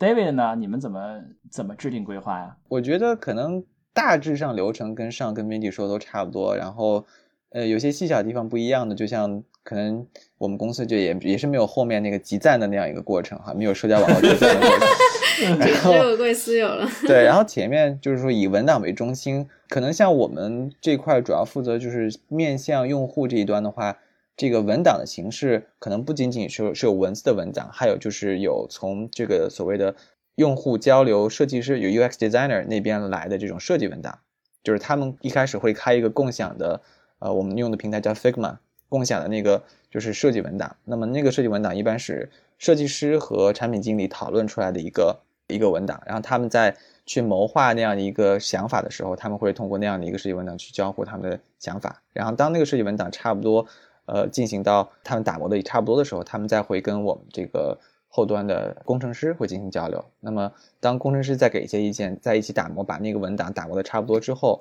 [0.00, 0.56] David 呢？
[0.58, 2.56] 你们怎么怎么制定规划呀？
[2.68, 7.04] 我觉得可能大致上流程跟上跟 Mindy 说都差不多，然后
[7.50, 10.06] 呃有些细小地方不一样的，就像可能
[10.38, 15.60] 我们公司就也也是没有后面那个集赞的那样一个过程哈，没有社交网络集赞的过程，
[15.92, 16.88] 只有贵私有了。
[17.06, 23.98] 对，然后 前面就是说以文档为中心，可能像我们这块主要负责就是面向用户这一端的话。
[24.40, 29.94] 这个文档的形式可能不仅仅是是有文字的文档，还有就是有从这个所谓的
[30.36, 34.20] 用户交流设计师有 UX designer 那边来的这种设计文档，
[34.64, 36.80] 就是他们一开始会开一个共享的，
[37.18, 38.56] 呃，我们用的平台叫 Figma，
[38.88, 40.74] 共享的那个就是设计文档。
[40.86, 46.74] 那么那个设计文档一般是设计师和产品经理讨论出来的一个一个文档，然后他们在
[47.04, 53.66] 去谋划那样的一个想法的时候，他们会通过那样的一个设计文档去交互他们的想法，然后当那个设计文档差不多。
[54.12, 60.04] 呃，进行到他们打磨的也差不多的时候，他们再会跟我们这个后端的工程师会进行交流。
[60.18, 64.60] 那么，当工程师再给一些意见，在一起打磨，把那个文档打磨的差不多之后，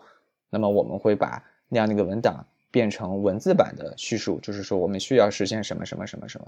[0.52, 6.46] 那么我们会把那样的一个文档变成文字版的叙述，就是说我们需要实现什么什么什么什么。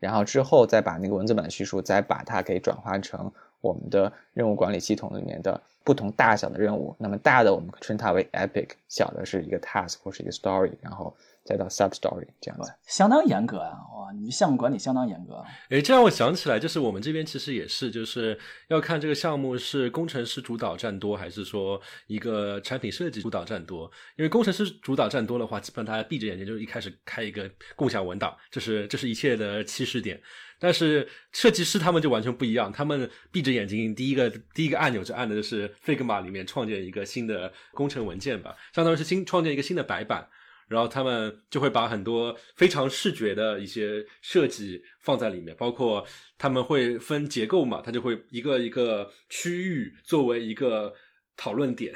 [0.00, 6.96] 然后之后再把那个文字版的叙述再把它给转化成我们的任务管理系统里面的不同大小的任务。
[6.98, 11.14] 那么大的我们称它为 epic，小的是一个 task 或是一个 story，然后。
[11.44, 13.72] 再到 sub story 这样子，相当严格啊！
[13.96, 15.42] 哇，你项目管理相当严格。
[15.70, 23.90] 哎，这让我想起来，就是我们这边其实也是，就是要看这个项目是工程师主导占多，还是说一个产品设计主导占多。
[24.16, 30.20] 因为工程师主导占多的话，基本上大家闭着眼睛就一开始开一个共享文档，这是这是一切的起始点。
[30.62, 40.28] 但是设计师他们就完全不一样，他们闭着眼睛，第一个第一个按钮就按的就是 Figma 里面创建一个新的工程文件吧，相当于是新创建一个新的白板。
[40.70, 46.06] 然后他们就会把很多非常视觉的一些设计放在里面，包括
[46.38, 50.94] 他们会分结构嘛，他就会一个一个区域作为一个
[51.36, 51.92] 讨论点，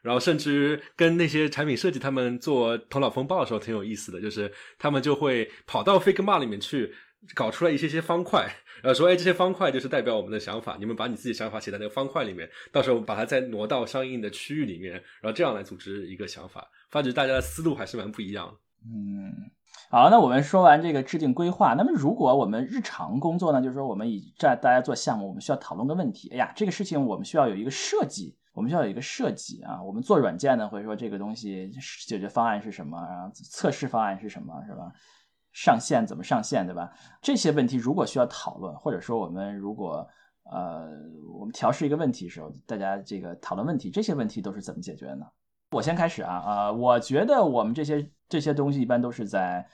[0.00, 6.94] 然后甚至跟那些产品设计他们做头脑风暴的时候挺有意思的，就是他们就会跑到 Figma 里面去
[7.34, 8.48] 搞出来一些些方块，
[8.82, 16.66] 然后说哎这些方块就是代表我们的想法，你们把你自己想法写在那个方块里面，到时候把它再挪到相应的区域里面，然后这样来组织一个想法。
[16.94, 18.52] 发觉大家的思路还是蛮不一样的。
[18.86, 19.50] 嗯，
[19.90, 26.28] 好，那我们说完这个制定规划，那么如果我们日常工作呢，就是说我们以在大家做项目，我们需要讨论个问题。
[26.30, 29.82] 哎呀，这个事情我们需要有一个设计，我们需要有一个设计啊。
[29.82, 31.68] 我们做软件呢，或者说这个东西
[32.06, 34.92] 解决方案是什么，然后测试方案是什么，是吧？
[35.50, 36.92] 上线怎么上线，对吧？
[37.20, 40.06] 这些问题如果需要讨论，或者说我们如果
[40.48, 40.88] 呃
[41.36, 45.26] 我们调试一个问题的时候，大家这个讨论问题，这些问题都是怎么解决的呢？
[45.74, 46.72] 我先开始啊啊！
[46.72, 49.66] 我觉得我们这些这些东西一般都是在。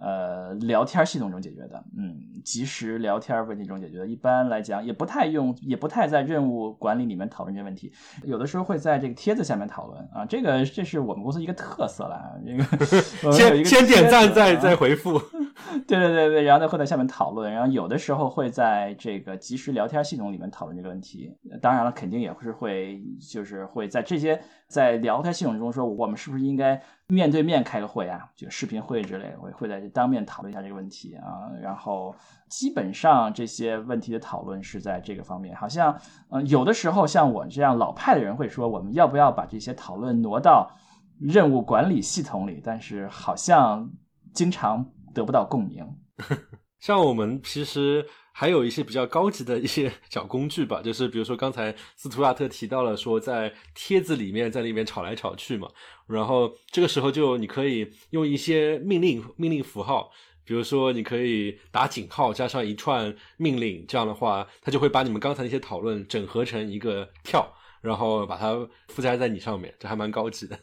[0.00, 4.06] 呃，聊天系统中解决的，嗯，即时聊天问题中解决的。
[4.06, 7.92] 一般来讲，也不太用，也不太在任务管理里面讨论这些问题。
[8.22, 12.40] 有的时候会在这个帖子下面讨论啊，这个这是我们公司一个特色了。
[12.46, 12.62] 这个
[13.34, 15.20] 先先点赞再再 回复，
[15.86, 17.52] 对对对对，然后再会在下面讨论。
[17.52, 21.30] 然后有的时候会在这个即时聊天系统里面讨论这个问题。
[21.60, 26.80] 当然了，肯定也是会，就是会在这些在聊天系统中说，我们是不是应该。
[27.10, 31.48] 面对面开个会啊，就视频会之类的，会会在当面讨论一下这个问题啊。
[31.62, 32.14] 然后
[32.50, 35.56] 基本上这些问题的讨论是在这个方面。
[35.56, 40.70] 好像嗯，有的时候像我这样老派的人会说，我们要不要把这些讨论挪到
[41.18, 42.60] 任务管理系统里？
[42.62, 43.90] 但是好像
[44.34, 44.84] 经常
[45.18, 45.84] 得不到共鸣。
[46.80, 48.06] 像我们其实。
[48.38, 55.68] 还有一些比较高级的一些小工具吧， 就是比如说刚才斯图亚特提到了说，在帖子里面在里面吵来吵去嘛，
[56.06, 60.08] 然后这个时候就你可以用一些命令命令符号，
[60.44, 67.52] 比如说你可以打井号加上一串命令，这样的话，它就会把你们刚才那些讨论整合成一个票，
[67.82, 68.54] 然后把它
[68.86, 70.56] 附加在你上面，这还蛮高级的，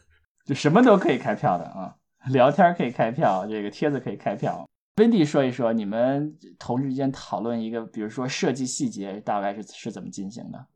[0.46, 1.94] 就什么都可以开票的啊，
[2.30, 4.68] 聊天可以开票，这个帖子可以开票。
[4.98, 10.66] 温迪说一说，你们同事之间讨论一个，比如说设计细节，大概是是怎么进行的？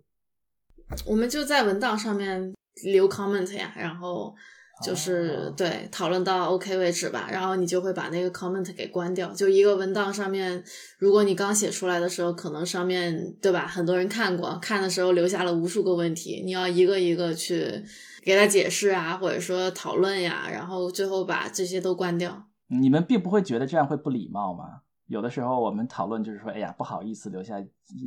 [1.07, 2.53] 我们就在文档上面
[2.85, 4.35] 留 comment 呀，然后
[4.85, 9.33] 就是对讨论到 OK 为止吧，然后你就会把那个 comment 给关掉。
[9.33, 10.63] 就一个文档上面，
[10.99, 17.83] 如果你刚写出来的时候，可能上面对吧，很多人看过，看的时候留下了无数个问题，你要一个一个去
[18.23, 22.47] 给他解释啊，或者说讨论呀，然后最后把这些都关掉。
[22.69, 24.83] 你们并不会觉得这样会不礼貌吗？
[25.07, 27.57] 有的时候我们讨论就是说，哎呀，不好意思留下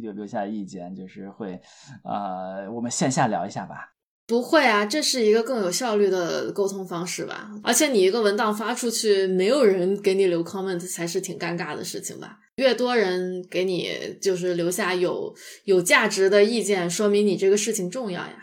[0.01, 1.59] 留留下意见，就是会，
[2.05, 3.89] 呃，我们线下聊一下吧。
[4.25, 7.51] 不会啊，这是一个更有效率的沟通方式吧。
[7.61, 12.39] 而且你一个文档发出去，没有人给你留 comment 才是挺尴尬的事情吧。
[12.55, 18.42] 越多人给你就是留下有有价值的意见，说明你这个事情重要呀。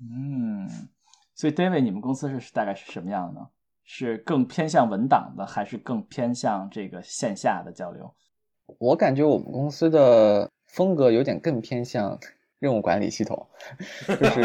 [0.00, 0.68] 嗯，
[1.34, 3.46] 所以 David，你们公司是大概是什么样的呢？
[3.90, 8.14] 是更偏向文档的，还是更偏向这个线下的交流？
[8.78, 12.18] 我感觉我们公司的风格有点更偏向
[12.58, 13.46] 任务管理系统，
[14.06, 14.42] 就是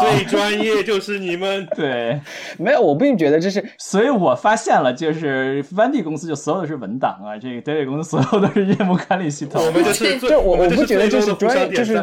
[0.00, 1.64] 最专业就是你们。
[1.76, 2.20] 对，
[2.58, 9.64] 没有，我并觉得这是，所以我发现了，就是 Vandy 公司就所有的是文档啊，这个 David 公司所有都是任务管理系统。
[9.64, 12.02] 我们就是，最我我不觉得这是专业，就是，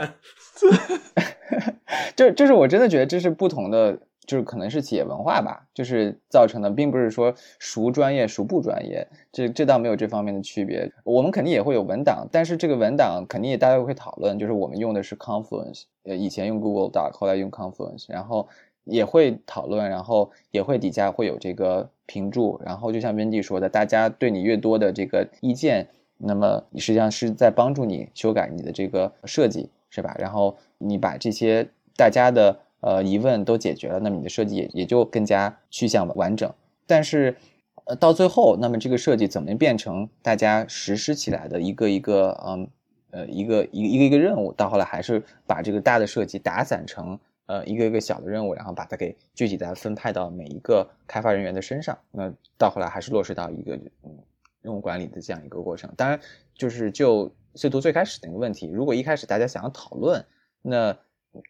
[2.15, 3.99] 就就是我真的觉得这是不同的。
[4.27, 10.91] 就是可能是企业文化吧，就是造成的，并不是说孰专业孰不专业，这这倒没有这方面的区别。
[11.03, 14.37] 我们肯定也会有文档，但是这个文档肯定也大家会讨论。
[14.37, 18.47] 就是我们用的是 Confluence，呃，以前用 Google Doc，后来用 Confluence，然后
[18.83, 22.61] 也会讨论，然后也会底下会有这个评注。
[22.63, 25.87] 然后就像 Wendy 说的，大家对你越多的这个意见，
[26.19, 30.15] 那么你实际上是在帮助你修改你的这个设计，是吧？
[30.19, 32.59] 然后你把这些大家的。
[32.81, 36.49] 呃，疑问都解决了，那么你的设计也也就更加趋向完整。
[36.87, 37.35] 但是，
[37.83, 42.69] 呃，到最后，那么这个设计怎么变成大家实施起来的一个一个，嗯，
[43.11, 44.53] 呃，一个一个一个一个任务？
[44.53, 51.97] 到后来还是把这个大的设计打散成呃一个一个小的任务，然后把它给具体的分派到每一个开发人员的身上。
[52.11, 54.17] 那到后来还是落实到一个嗯
[54.61, 55.93] 任务管理的这样一个过程。
[55.95, 56.19] 当然，
[56.53, 60.25] 就是就最多最开始的一个问题，如果一开始大家想要讨论，
[60.61, 60.97] 那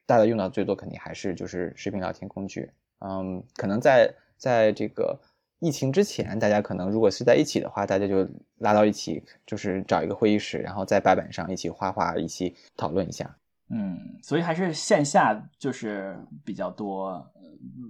[0.06, 2.72] 大家用到最多肯定还是就是视频聊天工具。
[3.00, 5.20] 嗯，可能在在这个。
[5.62, 8.26] 疫情之前，大家可能如果是在一起的话，大家就
[8.60, 13.36] 拉到一起，就是找一个会议室，然后在白板上一起画画，一起讨论一下。
[13.68, 17.30] 嗯，所以还是线下就是比较多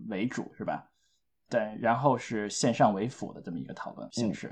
[0.08, 0.90] 为主，是吧？
[1.48, 4.52] 对，然后是线上为辅的这么一个讨论形式。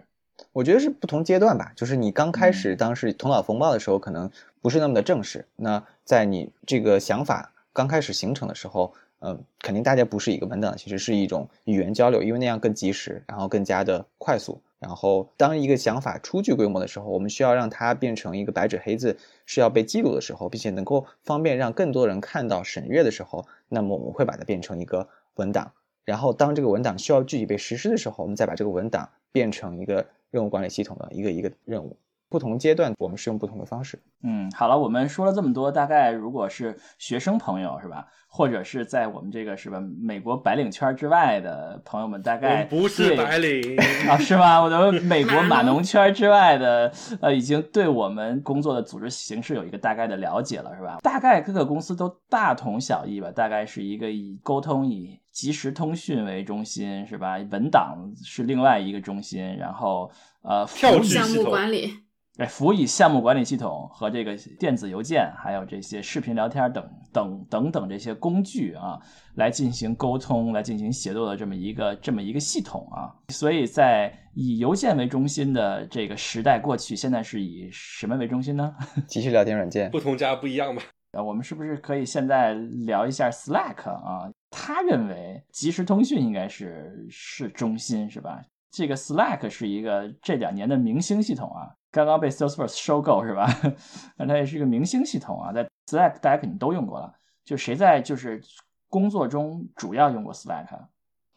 [0.53, 4.29] 我觉得是不同阶段吧，就是你刚开始当时头脑风暴的时候，可能
[4.61, 5.45] 不是那么的正式。
[5.55, 8.93] 那在你这个想法刚开始形成的时候。
[9.19, 14.61] 嗯，肯定大家不是一个文档，其实是一种语言交流，因为那样更及时，然后更加的快速。
[14.77, 25.71] 然后当一个想法初具规模的时候，我们需要让它变成一个白纸黑字，是要被记录的时候，并且能够方便让更多人看到审阅的时候，那么我们会把它变成一个文档。
[26.07, 31.97] 然后当这个文档需要具体被实施的时候，我们再把这个文档变成一个任务管理系统的一个一个任务。
[32.29, 33.99] 不同阶段，我们是用不同的方式。
[34.23, 43.77] 嗯，好了，我们说了这么多，大概如果是学生朋友是吧，或者是在我们这个是吧美国白领圈之外的朋友们，大概不是白领
[44.09, 44.61] 啊，是吗？
[44.61, 46.91] 我的美国码农圈之外的，
[47.21, 50.97] 呃，已经对我们工作的组织形式有一个大概的了解了，是吧？
[51.01, 57.37] 大概各个公司都大同小异吧，大概是一个以沟通、以即时通讯为中心，是吧？
[57.51, 61.93] 文档是另外一个中心，然后呃，跳项目管理。
[62.39, 68.97] 哎，辅以项目管理系统和这个电子邮件，还有这些视频聊天等等等等这些工具啊，
[69.35, 73.13] 来进行沟通、来进行协作的这么一个这么一个系统啊。
[73.29, 78.73] 所以在以邮件为中心的这个时代过去，现在是以什么为中心呢？
[79.07, 80.81] 即时聊天软件，不同家不一样嘛。
[81.11, 84.29] 啊，我们是不是可以现在聊一下 Slack 啊？
[84.49, 88.41] 他认为即时通讯应该是是中心，是吧？
[88.69, 91.73] 这个 Slack 是一个这两年的明星系统啊。
[91.91, 93.47] 刚刚被 Salesforce 收购是吧？
[94.17, 97.13] 那它也是一个明星系统啊，在 Slack 大家肯定都用过了。
[97.43, 98.41] 就谁在就是
[98.89, 100.67] 工作中主要用过 Slack？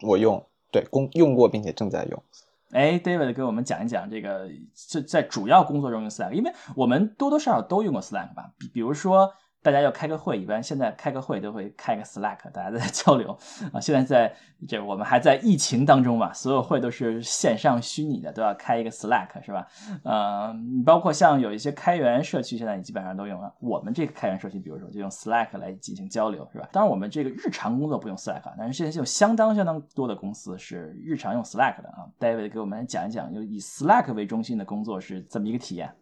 [0.02, 2.22] 我用，对，工用过并且正在用。
[2.72, 9.32] 哎，David 给我们讲一讲这个在在主要工作中用 Slack，因为我们多多少少都用过 Slack 吧，比比如说。
[9.62, 13.36] 大家要开个会，一般现在开个会都会开个 Slack，大家在交流
[13.72, 13.80] 啊。
[13.80, 14.34] 现在在
[14.66, 19.66] 这我们还在疫情当中嘛，所有会都是线上虚拟的，都要开一个 Slack 是吧？
[20.02, 23.52] 呃，包括像有一些开源社区，现在也基本上都用了。
[23.60, 26.66] 我们这个开源社区，比如说就用 Slack 来进行交流是吧？
[26.72, 32.08] 当然我们这个日常工作不用 Slack，但是现在有相当相当多的公司是日常用 Slack 的啊。
[32.18, 35.92] David 给我们讲一讲，就以 Slack 为中心的工作是怎么一个体验。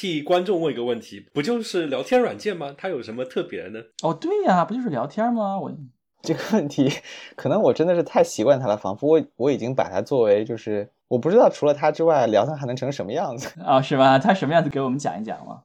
[0.00, 2.72] 替观众问一个问题，不就是聊天软件吗？
[2.78, 3.80] 它有什么特别呢？
[4.04, 5.58] 哦，对呀，不就是聊天吗？
[5.58, 5.72] 我
[6.22, 6.88] 这个问题，
[7.34, 13.82] 可能我真的是太习惯它了，仿佛我我已经把它作为就是，我不知道除了它之外，聊天还能成什么样子 啊？
[13.82, 14.20] 是吗？
[14.20, 14.70] 它什么样子？
[14.70, 15.62] 给我们讲一讲吗？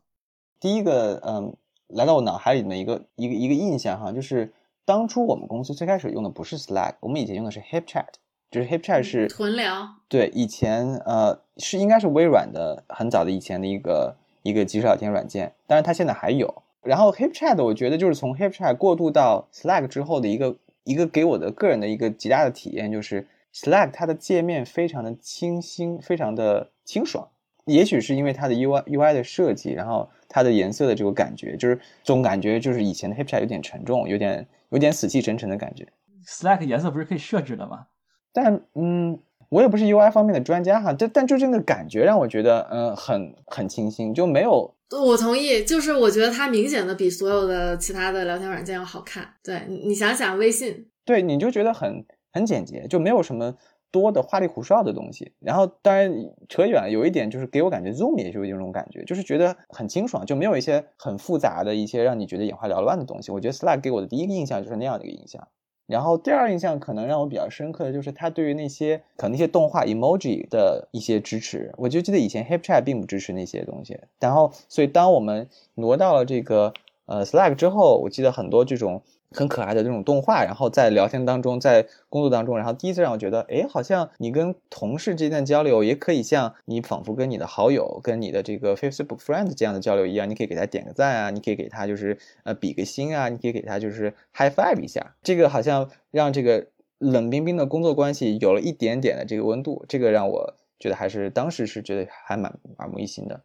[0.59, 1.55] 第一个，嗯，
[1.89, 4.51] 来到我脑海里的一个一个一个印象哈，就是
[4.83, 8.07] 当初我们公司最开始用的不是 Slack，我们以前用的是 HipChat，
[8.49, 9.89] 就是 HipChat 是屯聊。
[10.09, 14.17] 对，以前呃是应该是微软的很早的以前的一个。
[14.43, 16.61] 一个即时聊天软件，当然它现在还有。
[16.83, 27.29] 然后 HipChat，我觉得就是从 HipChat 过渡到 Slack 之后的一个一个给我的个人的一个极大的体验，就是 Slack 它的界面非常的清新，非常的清爽。
[27.65, 35.87] 也许是因为它的 UI UI 的设计，然后它的颜色的这个感觉，就是总感觉就是以前的 HipChat 有点沉重，有点有点死气沉沉的感觉。
[36.27, 37.87] Slack 颜色不是可以设置的吗？
[38.33, 39.19] 但嗯。
[39.53, 44.73] 我也不是 UI 方面的专家哈，但但就这个感觉让我觉得，嗯，很很清新，就没有。
[44.89, 49.35] 我同意，就是我觉得它明显的比所有的其他的聊天软件要好看。
[49.43, 53.55] 对你想想微信，对，你就觉得很很简洁，就没有什么
[53.91, 55.33] 多的花里胡哨的东西。
[55.39, 56.11] 然后当然
[56.49, 63.31] 扯远了，有一点就是给我感觉 Zoom 也就有这种感觉，就是觉得很清爽，就没有一些很复杂的一些让你觉得眼花缭乱的东西。
[63.31, 65.47] 我觉得 Slack 给我的第一个印象就是那样的一个印象。
[65.93, 73.99] 然后第二印象可能让我比较深刻的就是他对于那些可能那些动画 emoji 的一些支持，我就记得以前 HipChat 并不支持那些东西。
[74.19, 76.73] 然后，所以当我们挪到了这个
[77.05, 79.03] 呃 Slack 之后，我记得很多这种。
[79.33, 96.67] 很可爱的这种动画，然后在聊天当中，在工作当中，然后第一次让我觉得，哎，好像你跟同事之间的交流也可以像你仿佛跟你的好友、跟你的这个 Facebook friend 这样的交流一样，你可以给他点个赞啊，你可以给他就是呃比个心啊，你可以给他就是 high five 一下，这个好像让这个
[96.99, 103.41] 冷冰冰的工作关系有了一点点的这个温度，这个让我觉得还是当时是觉得还蛮耳目一新的。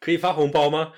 [0.00, 0.92] 可以发红包吗？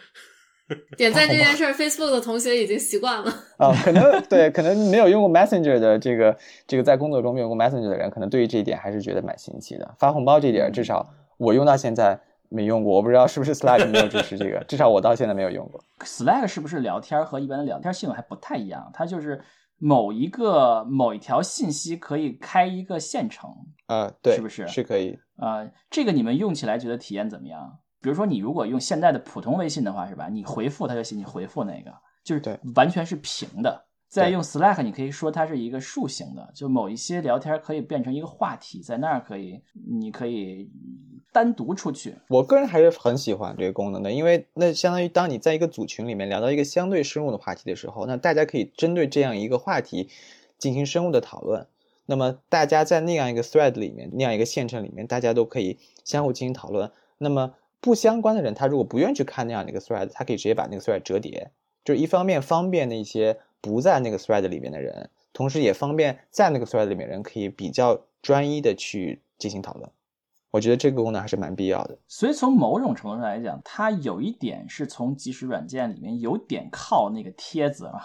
[0.97, 3.33] 点赞这件事儿，Facebook 的同学已经习惯了。
[3.57, 9.95] 啊，可能对，可能没有用过 Messenger 的这个这个在工作中没有用过 Messenger 的人，可能对于这一点还是觉得蛮新奇的。
[9.99, 11.09] 发红包这点，至少
[11.39, 15.83] 我用到现在没用过，我不知道是不是 Slack 没有支持这个，至少我到现在没有用过。
[16.01, 18.91] Slack 是不是聊天和一般的聊天系统还不太一样？
[18.93, 19.41] 它就是
[19.79, 23.51] 某一个某一条信息可以开一个线程
[23.87, 25.19] 啊，对，是不是是可以？
[25.37, 27.79] 啊，这个你们用起来觉得体验怎么样？
[28.01, 30.29] 比如说，你如果用现在的普通微信的话，是吧？
[30.29, 31.93] 你回复他就行，你回复那个
[32.25, 33.85] 就是完全是平的。
[34.09, 40.71] 再用 Slack，你可以说它是一个竖形的，就某一些聊天可以变成一个话题，在那儿可以，你可以
[41.31, 42.15] 单独出去。
[42.29, 50.09] 我个人还是很喜欢这个功能的，因为那相当于当你在一个组群里面聊到一个相对深入的话题的时候，那大家可以针对这样一个话题
[50.57, 51.67] 进行深入的讨论。
[52.07, 56.91] 那么大家在那样一个 thread 里面，那样一个线程里面，大家都可以相互进行讨论。
[57.19, 61.51] 那么不相关的人，他如果不愿意去看那样的一个 thread，他可以直接把那个 thread 折叠，
[61.85, 69.91] 就是一方面方便那些不在那个 thread 里面的人，同时也方便在那个 thread 里面人可以比较专一的去进行讨论。
[70.59, 71.97] 我觉得这个功能还是蛮必要的。
[72.09, 78.01] 所以从某种程度上来讲，它有一点是从即时软件里面有点靠那个贴子啊，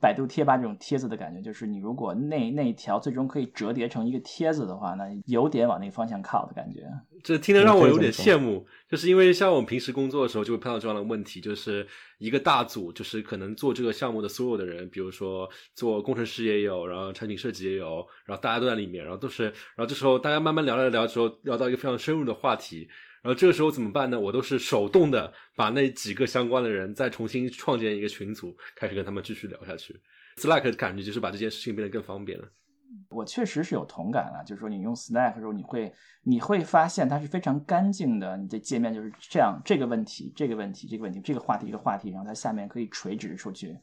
[0.00, 6.88] 百度贴吧这种贴子的感觉，就是你如果那那一条最终可以折叠成一个贴子的话，那有点往那个方向靠的感觉。
[7.24, 11.84] 这听得让我有点羡慕，就是因为像我们平时工作的时候就会碰到这样的问题，就是
[12.18, 22.88] 一个大组，就是可能做这个项目的所有的人，比如说做工程师也有，然后产品设计也有，然后大家都在里面，然后都是，然后这时候大家慢慢聊聊聊的时候，聊到一个非常深入的话题，
[23.22, 24.18] 然后这个时候怎么办呢？
[24.18, 30.00] 我都是手动的把那几个相关的人再重新创建一个群组，开始跟他们继续聊下去。
[30.36, 32.46] Slack 感觉就是把这件事情变得更方便了。
[33.08, 35.92] 我确实是有同感啊，就是说你用 Slack 的时候，你会
[36.22, 43.76] 你会发现它是非常干净的，你的界面就是这样，这个问题，这个问题，这个问题，这个话题，一个话题，然后它下面可以垂直出去，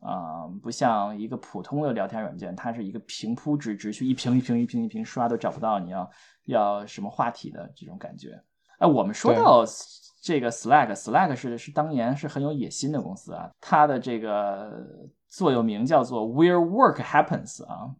[0.00, 6.10] 啊，不像一个普通的聊天软件，它是一个平铺直直去一瓶一瓶一瓶一瓶刷都找不到你要
[6.44, 8.40] 要什么话题的这种感觉。
[8.78, 9.64] 哎，我们说到
[10.22, 14.86] 这个 Slack，Slack 是是当年是很有野心的公司啊，它的这个
[15.28, 17.94] 座右铭叫做 Where Work Happens 啊。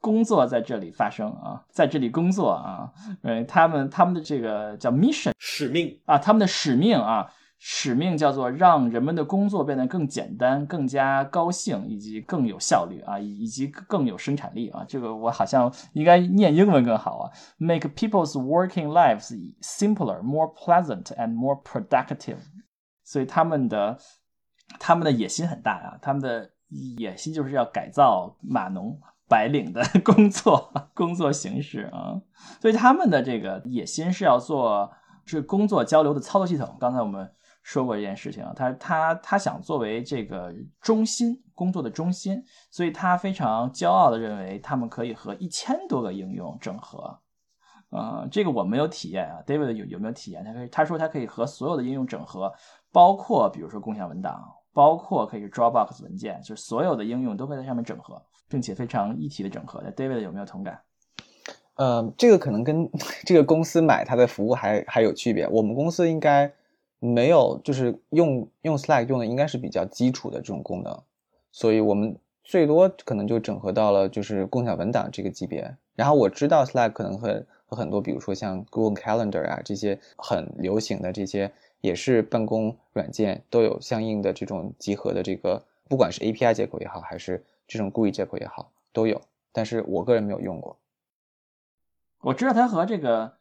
[0.00, 2.92] 工作在这里发生啊，在这里工作啊，
[3.22, 7.32] 嗯，他们他们的这个叫 mission 使命啊，他们的使命啊，
[7.64, 14.84] 使命叫做让人们的工作变得更简单、更加高兴以及更有效率啊，以以及更有生产力啊。
[14.88, 22.38] 这个我好像应该念英文更好啊，make people's working lives simpler, more pleasant and more productive。
[23.04, 23.96] 所以他们的
[24.80, 26.50] 他们的野心很大啊，他们的
[26.96, 28.98] 野心就是要改造码农。
[29.28, 32.20] 白领的 工作工作形式啊，
[32.60, 34.92] 所以他们的这个野心是要做
[35.24, 36.76] 是工作交流的操作系统。
[36.78, 37.32] 刚才我们
[37.62, 47.18] 说过这件事情，他他他想作为这个中心工作的中心，所以他非常骄傲的认为他们可以和一千多个应用整合。
[47.90, 50.44] 嗯，这个我没有体验啊，David 有有没有体验？
[50.44, 52.52] 他可以他说他可以和所有的应用整合，
[52.90, 54.42] 包括比如说共享文档，
[54.72, 58.22] 包括可以是 Dropbox 文件，就是所有的应用都会在上面整合。
[58.48, 60.78] 并且非常一体的整合的，David 有没有同感？
[61.76, 62.86] 呃，这个可能跟
[63.24, 65.48] 这个公司买它的服务还还有区别。
[65.48, 66.52] 我们公司应该
[67.04, 71.02] 没有，就是用用 Slack 用的应该是比较基础的这种功能，
[71.50, 75.76] 所以我们最多可能就整合到了就是共享文档这个级别。
[75.96, 81.50] 然后我知道 Slack 可能和和很多，比如说像 Google Calendar 啊这些很流行的这些
[81.80, 90.78] 也是办公软件都有相应的这种集合的这个，不管是 API 接口也好，还是这种故意接口也好，都有，但是我个人没有用过。
[92.20, 93.32] 我知道它和这个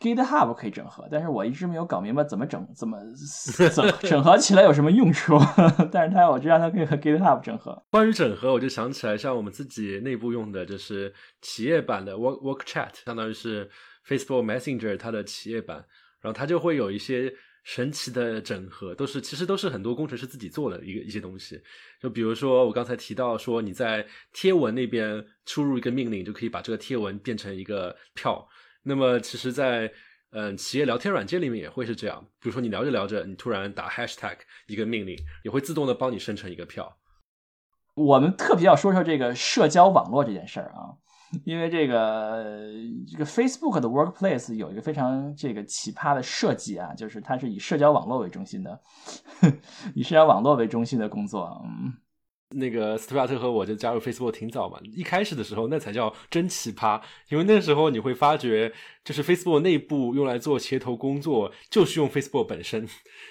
[0.00, 2.98] GitHub 可以整合，但是我一直没有搞明白怎么整，怎么
[3.74, 5.38] 怎么整合起来有什么用处。
[5.92, 7.82] 但是它我知道它可以和 GitHub 整合。
[7.90, 13.70] 关于整合，我就想起来，像我们自己内部用的就是企业版的 Work Work Chat，相当于是
[14.06, 15.84] Facebook Messenger 它的企业版，
[16.20, 17.32] 然后它就会有一些。
[17.64, 21.56] 神奇的整合都是，其实都是很多工程师自己做的一个一些东西。
[22.00, 28.44] 就比如说我刚才提到说，你在贴文那边输入一个命令，就可以把这个贴文变成一个票。
[28.82, 29.92] 那么其实，在
[30.30, 32.24] 嗯企业聊天软件里面也会是这样。
[32.40, 36.96] 比如说你聊着聊着，你突然打 hashtag 一个命令，也会自动的帮你生成一个票。
[37.94, 40.96] 我们特别要说说这个社交网络这件事儿啊。
[41.46, 42.44] 因为这个
[43.10, 48.78] 这个 Facebook 的 Workplace 有一个非常这个奇葩的设计啊，就是它是以社交网络为中心的，
[49.96, 51.62] 以社交网络为中心的工作。
[51.64, 51.94] 嗯，
[52.54, 58.72] 那个斯图亚特和我就加入 Facebook 挺早嘛，一开始的时候那才叫真奇葩，因为那时候你会发觉，
[59.04, 62.88] 就是 Facebook 内部用来做协同工作，就是用 Facebook 本身，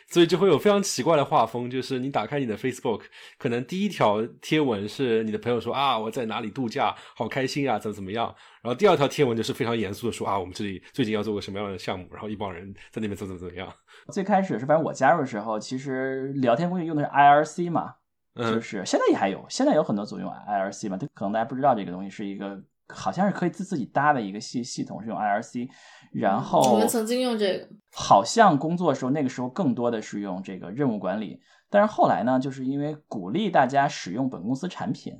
[0.07, 3.01] 所以就会有非常奇怪的画风，就是你打开你的 Facebook，
[3.37, 13.71] 可能第一条贴文是你的朋友说啊我在哪里度假，好开心啊，怎么怎么样，然后第二条贴文就是非常严肃的说啊我们这里最近要做个什么样的项目，然后一帮人在那边怎么怎么样。
[14.11, 17.95] 最开始是反正我加入的时候，其实聊天工具用的是 IRC 嘛。
[18.35, 22.57] 就是现在也还有，现在有很多组用 IRC 嘛，可能大家不知道这个东西是一个，
[22.87, 25.69] 好像是可以自自己搭的一个系系统，是用 IRC。
[26.13, 35.13] 然后我们曾经用这个，好像工作的时候那个时候更多的是用这个任务管理，但是后来呢，就是因为鼓励大家使用本公司产品，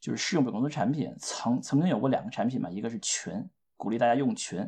[0.00, 3.32] 就是试用本公司产品，曾曾经有过两个产品嘛，一个是群，
[3.76, 4.58] 鼓励大家用群，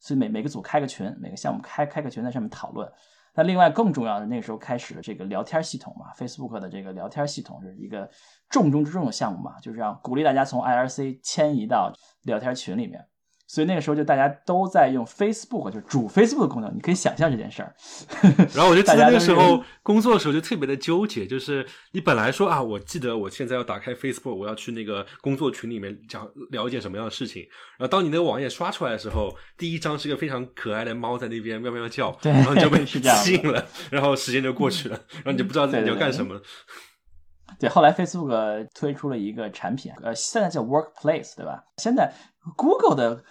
[0.00, 2.90] 所以每每个组开个群，每个项目开开个群在上面讨论。
[3.38, 8.10] 那另外更重要的，那个时候开始了这个聊天系统嘛，Facebook 的这个聊天系统是一个
[8.50, 13.06] 重中之重的项目嘛，就是要鼓励大家从 IRC 迁移到聊天群里面。
[13.48, 17.74] 所以那个时候就大家都在用 Facebook，就是主 Facebook 的功能，你可以想象这件事儿。
[18.54, 27.42] 然后我就记得那个时候工作的时候就特别的纠结，就是你本来说啊，我记得我现在要打开 Facebook，我要去那个工作群里面讲了解什么样的事情。
[27.78, 36.38] 然后当你那个网页刷出来的时候，第一张是个非常可爱的猫在那边喵喵叫，然后你就被 吸引了，然后时间就过去了，然后你就不知道自己要干什么。
[37.58, 41.64] 对，后来 Facebook 推出了一个产品，呃，现在叫 Workplace，对吧？
[41.78, 42.12] 现在
[42.56, 43.24] Google 的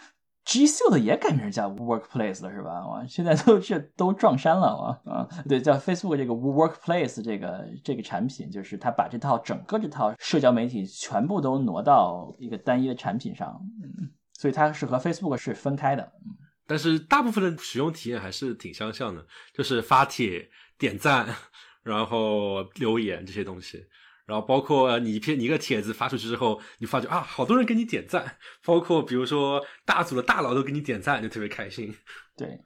[0.46, 2.88] G Suite 也改名叫 Workplace 了，是吧？
[2.88, 5.28] 哇，现在都这都撞衫了，哇啊！
[5.50, 16.36] 对，叫 Facebook 这个 Workplace 这个这个产品，就是它把这套整个这套社交媒体全部都挪到一个单一的产品上，嗯，所以它是和 Facebook 是分开的，嗯。
[16.66, 21.28] 但是大部分的使用体验还是挺相像的，就是发帖、点赞，
[21.84, 23.86] 然后留言这些东西。
[24.28, 31.96] 然后包括你一篇你一个帖子发出去之后，你发觉啊，好多人给你点赞，包括比如说大组的大佬都给你点赞，就特别开心。
[32.36, 32.60] 对，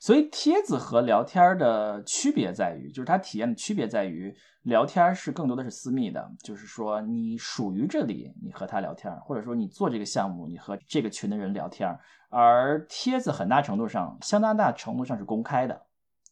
[0.00, 11.98] 所以帖子和聊天的区别在于，就是它体验的区别在于，聊天是更多的是私密的，就是说你属于这里，你和他聊天，或者说你做这个项目，你和这个群的人聊天，
[12.30, 15.87] 而帖子很大程度上，相当大程度上是公开的。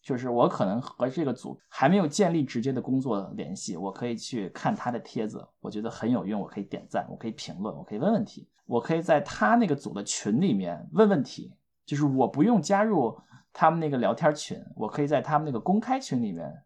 [0.07, 11.53] 就是我可能和这个组还没有建立直接的工作联系，我可以去看他的帖子，我觉得很有用，我可以点赞，我可以评论，我可以问问题，我可以在他那个组的群里面问问题，
[11.85, 13.19] 就是我不用加入
[13.53, 16.63] 他们那个聊天群，我可以在他们那个公开群里面，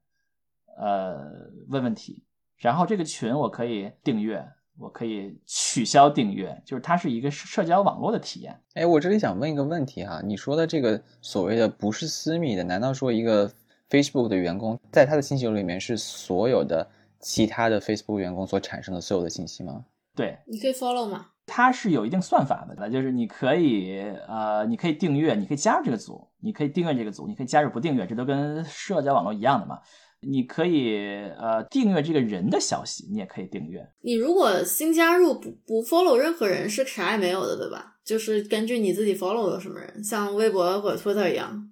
[0.77, 2.23] 呃，问问题，
[2.59, 4.47] 然后这个群我可以订阅。
[4.81, 8.59] 我可以取消订阅，就是它是一个社交网络的体验。
[8.75, 13.51] 哎，我这里想问一个问题哈，你说的这个所谓的不是私密的，难道说一个
[13.91, 19.85] Facebook 的员工在他的信息流里面是所有的其他的 Facebook 员工所产生的所有的信息吗？
[20.17, 21.27] 对，你可以 follow 吗？
[21.47, 29.81] 它是有一定算法的，就是你可以呃，你可以订阅，你可以加入这个组，你可以订阅这个组，你可以加入不订阅，这都跟社交网络一样的嘛。
[30.21, 30.97] 你可以
[31.39, 33.87] 呃订阅这个人的消息，你也可以订阅。
[34.03, 37.97] 你如果新加入不不 follow 任何人是啥也没有的，对吧？
[38.05, 41.71] 就是根据你自己 follow 的什么人，像微博或者 Twitter 一样。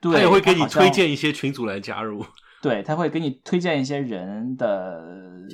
[0.00, 2.24] 对，他也会给你推荐一些群组来加入。
[2.60, 4.98] 对，他会给你推荐一些人的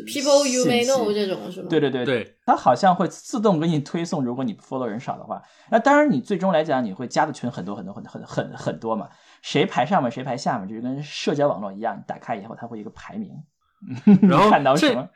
[0.07, 1.67] people you may know 这种是吗？
[1.69, 5.43] 对对对对，他好像会自动给你推送，如果你 follow 人少的话。
[5.73, 9.09] 那当然，你最终来讲，你会加的群很多很多很很很很多嘛。
[9.43, 13.31] 谁排上面谁排下面，就是跟社交网络一样，你打开以后它会一个排名。
[14.29, 15.09] 然后看到什么？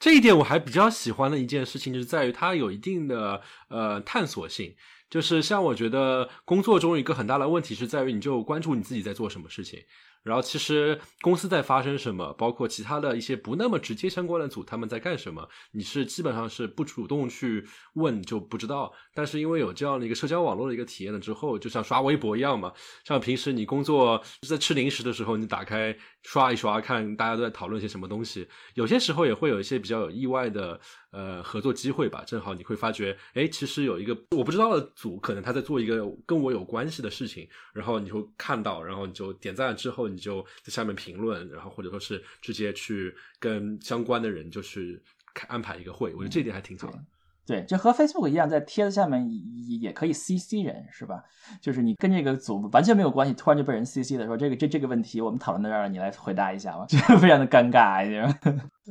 [0.00, 4.74] 这一点我还比较喜欢的一件事情，就是在于它有一定的呃探索性。
[5.08, 9.80] 就是像我觉得工作中一个很大的问题是在于，你就关注你自己在做什么事情。
[10.28, 18.92] 然后其实公司在发生什么，包括其他的一些不那么直接相关的组他们在干什么，你是基本上是不主动去问就不知道。
[19.14, 22.70] 但是因为有这样的一个社交网络的一个体验了之后，就像刷微博一样嘛，
[23.04, 28.46] 像平时你工作在吃零食的时候，你打开刷一刷，看大家都在讨论些什么东西。
[28.74, 30.78] 有些时候也会有一些比较有意外的
[31.10, 40.06] 呃合作机会吧，正好你会发觉，哎，其实有一个我不知道的组，可能他在做一个跟我有关系的事情，然后你会看到，然后你就点赞了之后。
[40.17, 45.00] 你就在下面评论，然后或者说是直接去跟相关的人就去
[45.34, 46.98] 开安排一个会，我觉得这点还挺好的。
[47.46, 51.24] 对，就和 Facebook 一样，在帖子下面也也可以 CC 人，是吧？
[51.62, 58.04] 就是你跟这个组完全没有关系，突然就被人 CC 的时候，这个这这个问题我们讨论到这儿，你来回答一下吧， 就非常的尴尬，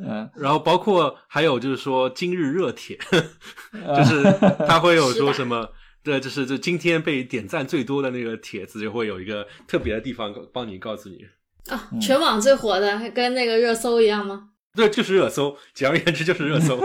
[0.02, 0.28] 嗯。
[0.34, 2.98] 然后包括还有就是说今日热帖，
[3.96, 4.24] 就是
[4.68, 5.70] 他会有说什么。
[6.08, 11.26] 对，就是就今天被点赞最多的那个帖子，就会有一个特别的地方帮你告诉你
[11.68, 14.52] 啊，全网最火的，跟那个热搜一样吗？
[14.74, 16.80] 对，就是热搜，简而言之就是热搜。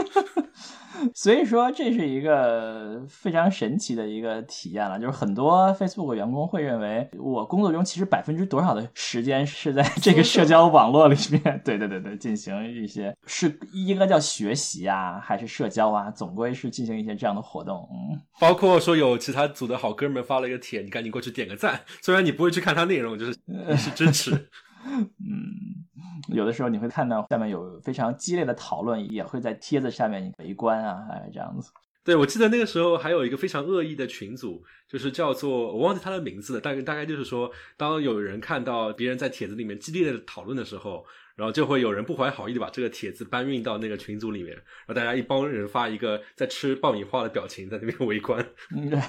[1.15, 4.99] 所以说，这是一个非常神奇的一个体验了。
[4.99, 16.11] 就是很多 Facebook 员工会认为，我工作中其实百分之多少的时间是在这个社交网络里面， 对对对对，进行一些是应该叫学习啊，还是社交啊？
[16.11, 17.89] 总归是进行一些这样的活动。
[17.93, 21.81] 嗯，包括说有其他组的好哥们发了一个帖，你赶紧过去点个赞。
[22.01, 23.33] 虽然你不会去看他内容，就是
[23.77, 24.33] 是支持。
[24.85, 25.85] 嗯。
[26.33, 31.71] 有的时候你会看到下面有非常激烈的讨论，也会在帖子下面围观啊，哎，这样子。
[32.05, 41.05] 对，我记得那个时候还有一个非常恶意的群组，就是叫做我忘记他的名字了，大概大概就是说，当有人看到别人在帖子里面激烈的讨论的时候，
[41.37, 48.45] 然后就会有人不怀好意的把这个帖子搬运到那个群组里面，然后大家一帮人发一个在吃爆米花的表情在那边围观。
[48.75, 49.01] 嗯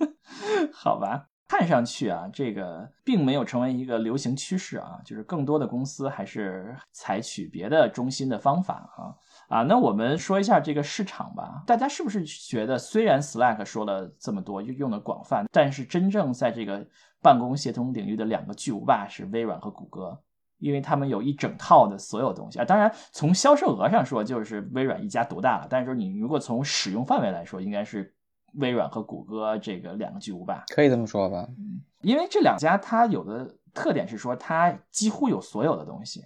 [0.72, 1.29] 好吧。
[1.50, 9.62] 看上去啊，这个并没有成为一个流行趋势啊，就是更多的公司还是采取别的中心的方法啊啊。
[9.64, 16.86] 那我们说一下这个市场吧，大家是不是觉得虽然 Slack 说了这么多，用的广泛，但是真正在这个
[17.20, 20.16] 办公协同领域的两个巨无霸是微软和谷歌，
[20.58, 22.64] 因为他们有一整套的所有东西啊。
[22.64, 28.14] 当然，从销售额上说，就是微软一家独大了，但是说你如果从使用范围来说，应该是。
[28.54, 31.46] 微软和谷歌这个两个巨无霸，可以这么说吧？
[31.58, 36.24] 嗯，因为这两家它有的特点是说，它几乎有所有的东西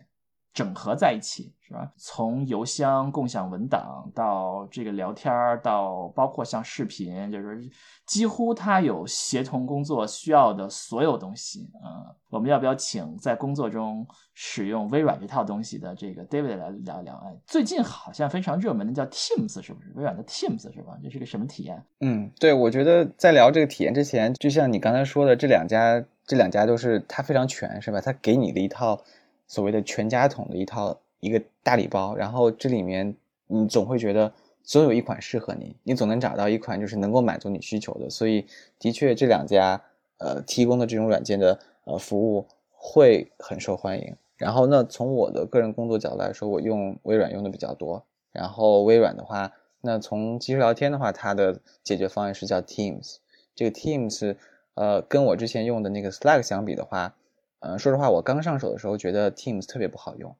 [0.54, 1.52] 整合在一起。
[1.66, 1.90] 是吧？
[1.96, 7.58] 从邮箱、共享文档到这个聊天儿，到包括像视频，就是
[8.04, 11.70] 几乎它有协同工作需要的所有东西。
[11.82, 17.14] 嗯，我们要不要请在工作中使用微软这套东西的这个 David 来聊一聊？
[17.24, 19.90] 哎，最近好像非常热门的叫 Teams，是不是？
[19.94, 20.98] 微软的 Teams 是吧？
[21.02, 21.82] 这是个什么体验？
[22.00, 28.02] 嗯，对，我觉得在聊这个体验之前，就像你刚才说的，这两家，这两家都是它非常全，是吧？
[28.02, 29.02] 它给你的一套
[29.46, 30.98] 所谓的全家桶的一套。
[31.20, 33.16] 一个大礼包，然后这里面
[33.46, 34.30] 你总会觉得
[34.62, 38.10] 总有一款适合你，你总能找到一款就是能够满足你需求的。
[38.10, 38.44] 所以
[38.78, 39.80] 的确这两家
[40.18, 44.14] 呃提供的这种软件的呃服务会很受欢迎。
[44.36, 48.04] 然后那从我的个人工作角度来说，我用微软用的比较多。
[48.30, 53.16] 然后微软的话，那从即时聊天的话，它的解决方案是叫 Teams。
[53.54, 54.36] 这个 Teams
[54.74, 57.14] 呃跟我之前用的那个 Slack 相比的话，
[57.64, 60.36] 呃说实话，我刚上手的时候觉得 Teams 特别不好用。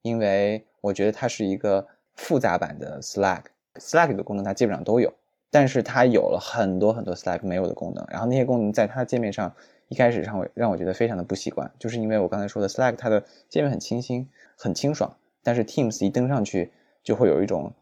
[0.00, 5.14] 因为我觉得它是一个复杂版的 Slack，Slack 的功能它基本上都有，
[5.48, 9.54] 但是它有了很多很多 Slack 没有的功能，然后那些功能在它的界面上
[9.86, 16.72] 一开始让我让我觉得非常的不习惯，就是因为我刚才说的 Slack 它的界面很清新很清爽，但是 Teams 一登上去
[17.04, 17.72] 就会有一种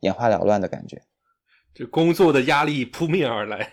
[0.00, 1.00] 眼花缭乱的感觉，
[1.72, 3.72] 就工作的压力扑面而来。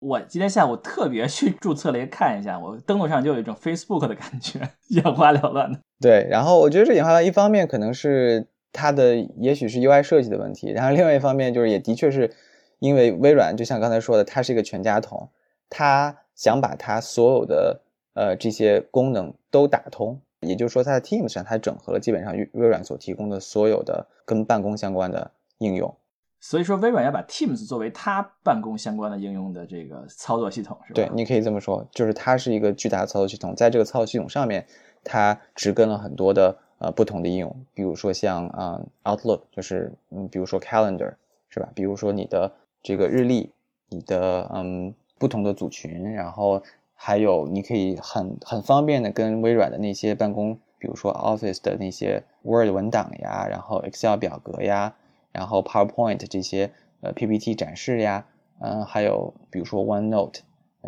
[0.00, 5.78] 我今天下午特别去注册了一个看一下，我登录上就有一种 Facebook 的感觉，眼花缭乱的。
[6.00, 12.34] 对，然后我觉得这眼花缭乱，一方面可能是它的也许是 UI 设计的问题，然后另外一方面就是也的确是
[12.78, 15.28] 因为微软就像刚才说的，它是一个全家桶，
[15.68, 17.82] 它想把它所有的
[18.14, 25.94] 呃这些功能都打通，也就是说它在 Teams 上它整合了基本上微软所提供的所有的跟办公相关的应用。
[26.42, 30.94] 所以说，微软要把 Teams 作为它办公相关的应用的这个操作系统，是吧？
[30.94, 34.66] 对，你可以这么说，就是它是一个巨大的操作系统，在这个操作系统上面，
[35.04, 41.12] 它植根了很多的呃不同的应用，比如说像啊 Outlook，就是嗯，比如说 Calendar，
[41.50, 41.68] 是吧？
[41.74, 42.50] 比如说你的
[42.82, 43.52] 这个日历，
[43.90, 46.62] 你的嗯不同的组群，然后
[46.94, 54.94] 还有你可以很很方便的跟微软的那些办公，比如说 Office 的那些 Word 文档呀，然后 Excel 表格呀。
[55.32, 56.70] 然后 PowerPoint 这些
[57.00, 58.26] 呃 PPT 展示呀，
[58.60, 60.40] 嗯，还有比如说 OneNote，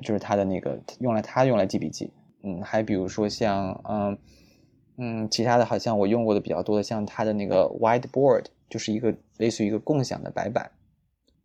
[0.03, 2.11] 就是它的那个用来它用来记笔记，
[2.43, 4.19] 嗯，还比如说像嗯
[4.97, 10.71] 嗯其他的好像我用过的比较多的，像它的那个 Whiteboard，就是一个类似于一个共享的白板，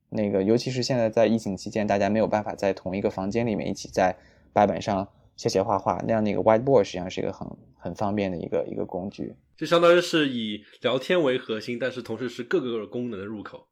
[0.09, 4.15] 那个尤其是现在在疫情期间，大家没有办法在同一个房间里面一起在
[4.53, 7.47] 白板上写写画画，那样那个 Whiteboard 实际上是一个很
[7.77, 9.35] 很方便的一个一个工具。
[9.55, 13.65] 就相当于是以聊天为核心，但是同时是各个功能的入口。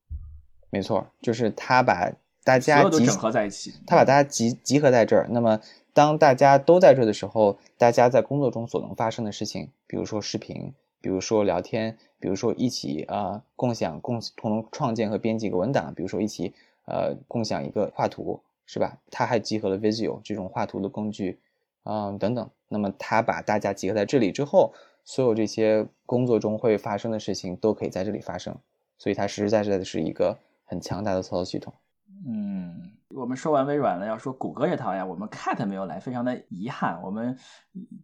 [0.72, 2.12] 没错，就是它把
[2.44, 5.28] 大家集合在一起，它把大家集集合在这儿。
[5.30, 5.62] 那么，
[5.94, 16.54] 当大家都在这的时候，大家在工作中所能发生的事情，比如说视频，比如说聊天，比如说一起啊共享共同创建和编辑一个文档，比如说一起
[16.86, 18.98] 呃共享一个画图，是吧？
[19.12, 21.38] 它还集合了 Visio 这种画图的工具，
[21.84, 22.50] 嗯等等。
[22.68, 24.74] 那么，他把大家集合在这里之后。
[25.08, 28.58] 所有这些工作中会发生的事情都可以在这里发生，
[28.98, 31.72] 所以它实实在在的是一个很强大的操作系统。
[32.26, 37.00] 嗯，我们说完微软了，要说谷歌这套呀，我们 Cat 没有来，非常的遗憾。
[37.04, 37.38] 我们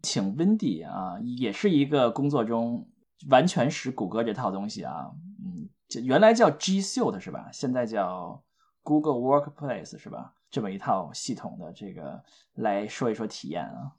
[0.00, 2.86] 请 Wendy 啊，也是一个工作中
[3.30, 5.10] 完全使谷歌这套东西啊，
[5.44, 7.48] 嗯，这原来叫 G Suite 是吧？
[7.52, 8.40] 现在叫
[8.84, 10.34] Google Workplace 是吧？
[10.52, 12.22] 这么一套系统的这个
[12.54, 13.90] 来说一说体验啊。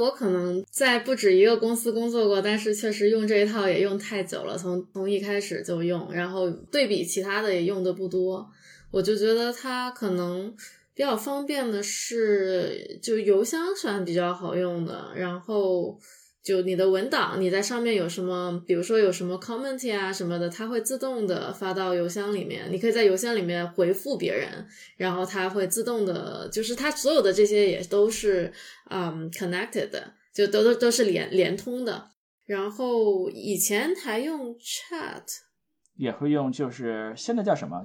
[0.00, 8.50] 我可能在不止一个公司工作过，但是确实用这一套也用太久了，从从一开始就用，然后对比其他的也用的不多，
[8.90, 10.50] 我就觉得它可能
[10.94, 15.98] 比较方便的是，就邮箱算比较好用的，然后。
[16.42, 22.66] 就你的文档，你在上面有什么，比如说有什么 comment 啊什么的，它会自动的发到邮箱里面。
[22.70, 24.66] 你可以在邮箱里面回复别人，
[24.96, 28.52] 然后它会自动的，就是它所有的这些也都是
[28.88, 32.08] 嗯 connected 的，就都都都是连连通的。
[32.46, 35.22] 然后以前还用 chat。
[36.00, 37.78] 也会用，就是现在叫什么？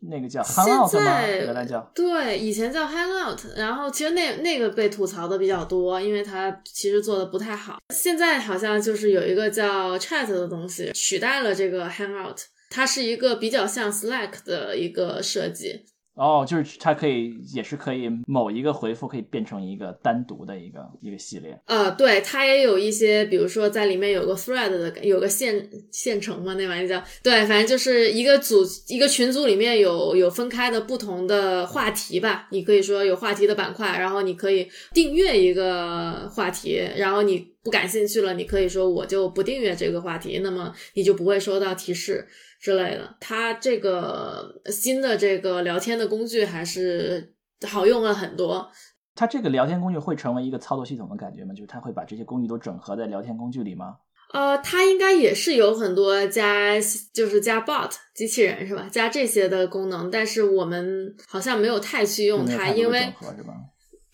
[0.00, 1.22] 那个叫 Hangout 吗？
[1.28, 7.78] 原来叫对，以前叫 Hangout，然后其实那那个被吐槽的比较多，因为它其实做的不太好。
[7.94, 12.38] 现在好像就是有一个叫 Chat 的东西取代了这个 Hangout，
[12.68, 15.86] 它是一个比较像 Slack 的一个设计。
[16.14, 21.58] 哦，就是它可以，也是可以某一个回复可以变成一个单独的一个一个系列。
[21.64, 32.46] 呃，对，它也有一些，比如说在里面有个 thread 的，有个线线程嘛，那玩意叫对，反正就是一个组一个群组里面有有分开的不同的话题吧。
[32.50, 42.28] 你可以说有话题的板块，然后你可以订阅一个话题，然后你不感兴趣了，你可以说我就不订阅这个话题，那么你就不会收到提示。
[42.62, 47.34] 之类的，它这个新的这个聊天的工具还是
[47.68, 48.70] 好用了很多。
[49.16, 51.52] 它这个聊天工具会成为一个操作系统的感觉吗？
[51.52, 53.96] 就是它会把这些工具都整合在聊天工具里吗？
[54.32, 56.74] 呃，它应该也是有很多加，
[57.12, 58.88] 就是加 bot 机器人是吧？
[58.90, 63.12] 加这些的功能，但是我们好像没有太去用它，因为。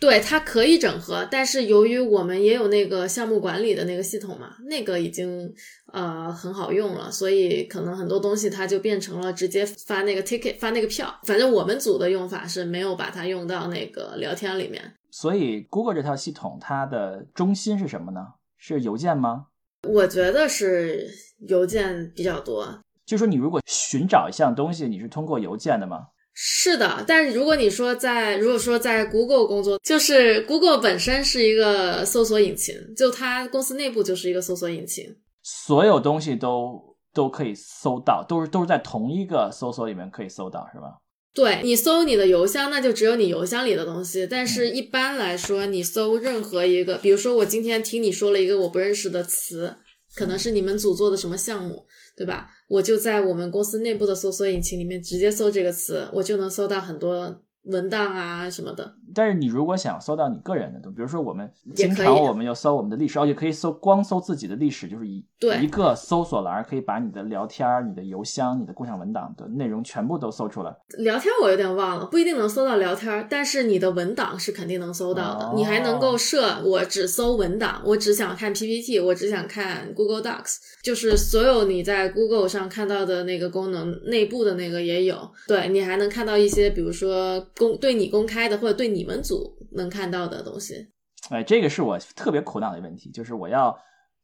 [0.00, 5.52] 对，它可以整合，但是由于我们也有那个项目管理的那个系统嘛，那个已经
[5.92, 11.12] 呃很好用了，所以可能很多东西它就变成了直接发那个 ticket 发那个票。
[11.24, 14.80] 反正我们组的用法是没有把它用到那个聊天里面。
[15.10, 18.20] 所以 Google 这套系统它的中心是什么呢？
[18.56, 19.46] 是邮件吗？
[19.88, 21.08] 我觉得是
[21.48, 22.78] 邮件比较多。
[23.04, 26.06] 就说你如果寻找一项东西，你是通过邮件的吗？
[26.40, 41.00] 是的，但是如果你说在如果说在 Google 工作，就是 Google 本身是一个搜索引擎，就它公司内部就是一个搜索引擎，所有东西都都可以搜到，都是都是在同一个搜索里面可以搜到，是吧？
[41.34, 44.24] 对你搜你的邮箱，那就只有你邮箱里的东西。
[44.24, 49.74] 但是一般来说，你搜任何一个，比如说我今天听你说了一个我不认识的词，
[50.14, 51.84] 可能是你们组做的什么项目，
[52.16, 52.48] 对吧？
[52.68, 57.42] 我就在我们公司内部的搜索引擎里面直接搜这个词，我就能搜到很多。
[57.68, 65.22] 文档啊什么的，但是你如果想搜到你个人的，比如说我们经常我们要搜我们的历史，而且可以搜光搜自己的历史，就是一
[65.62, 70.74] 一个搜索栏可以把你的聊天、你的邮箱、你的共享文档的内容全部都搜出来。
[70.98, 75.52] 聊天我有点忘了，不一定能搜到聊天，但是你的文档是肯定能搜到的。
[75.54, 85.30] 你还能够设我只搜文档，我只想看 PPT，我只想看 Google Docs，就是所有你在 Google 上看到的那个功能内部的那个也有。
[85.46, 87.46] 对你还能看到一些，比如说。
[87.58, 90.86] 公对你公开的或者对你们组能看到的东西，
[91.28, 93.76] 哎，这个是我特别苦恼的问题，就是我要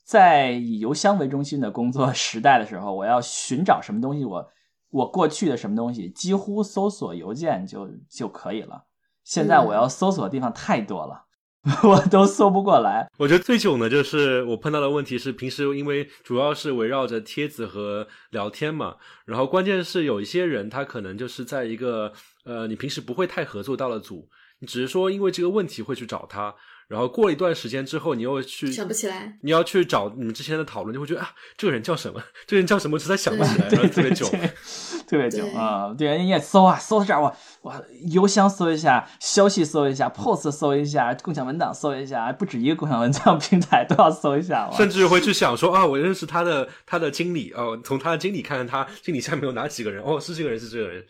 [0.05, 4.49] 在以邮箱为中心的工作 时代的时候，我要寻找什么东西，我
[4.91, 8.85] 我过去的什么东西几乎搜索邮件就就可以了，
[9.25, 11.23] 现在我要搜索的地方太多了。
[11.83, 13.09] 我都搜不过来。
[13.17, 22.13] 我觉得最囧的就是我碰到的问题是，平时因为主要是围绕着帖子和聊天嘛，然后关键是有一些人他可能就是在一个
[22.45, 24.29] 呃你平时不会太合作到了组，
[24.61, 26.55] 你只是说因为这个问题会去找他。
[26.87, 32.23] 然后过了一段时间之后，你又去想不起来，你要去找你们之前的讨论，就会觉得啊，这个人叫什么？
[32.47, 32.99] 这个人叫什么？
[32.99, 34.27] 实在想不起来，然后特别久，
[35.09, 35.95] 特别久啊！
[35.97, 51.03] 对，你也搜啊，搜到这儿，我我邮箱搜一下，消息搜一下，post 搜一下，共享文档搜一下，不止一个共享文档平台都要搜一下， 甚至会去想说啊，我认识他的他的经理哦，从他的经理看看他经理下面有哪几个人哦，是这个人，是这个人。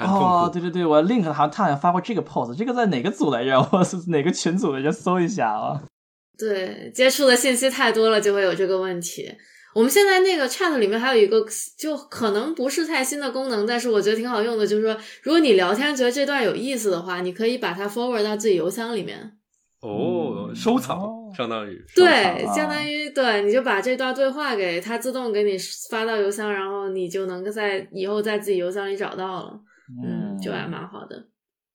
[0.00, 3.58] 哦，对对对，我 link 好像他好像发过这个 pose，这个在哪个组来着？
[3.72, 4.90] 我是哪个群组来着？
[4.90, 5.82] 搜一下啊。
[6.38, 9.32] 对，接触的信息太多了，就会有这个问题。
[9.74, 11.44] 我们现在那个 chat 里面还有一个，
[11.78, 19.32] 就可能不是太新的功能，但是我觉得挺好用的，就是说，如果你聊天觉得这段有意思的话，你可以把它 forward 到自己邮箱里面。
[19.80, 20.98] 哦，收藏，
[21.36, 25.56] 相当于对，相当于对，你就把这段对话给它自动给你
[25.90, 29.60] 发到邮箱，然后你就能在以后在自己邮箱里找到了。
[30.02, 31.28] 嗯，就还蛮好的。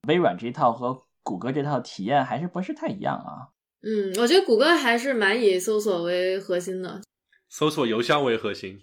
[0.08, 3.50] 微软这一套和谷歌这套体验还是不是太一样啊？
[3.84, 7.02] 嗯，我觉得谷歌还是蛮以搜索为核心的。
[7.50, 8.80] 搜索邮箱为核心。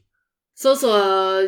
[0.54, 0.90] 搜索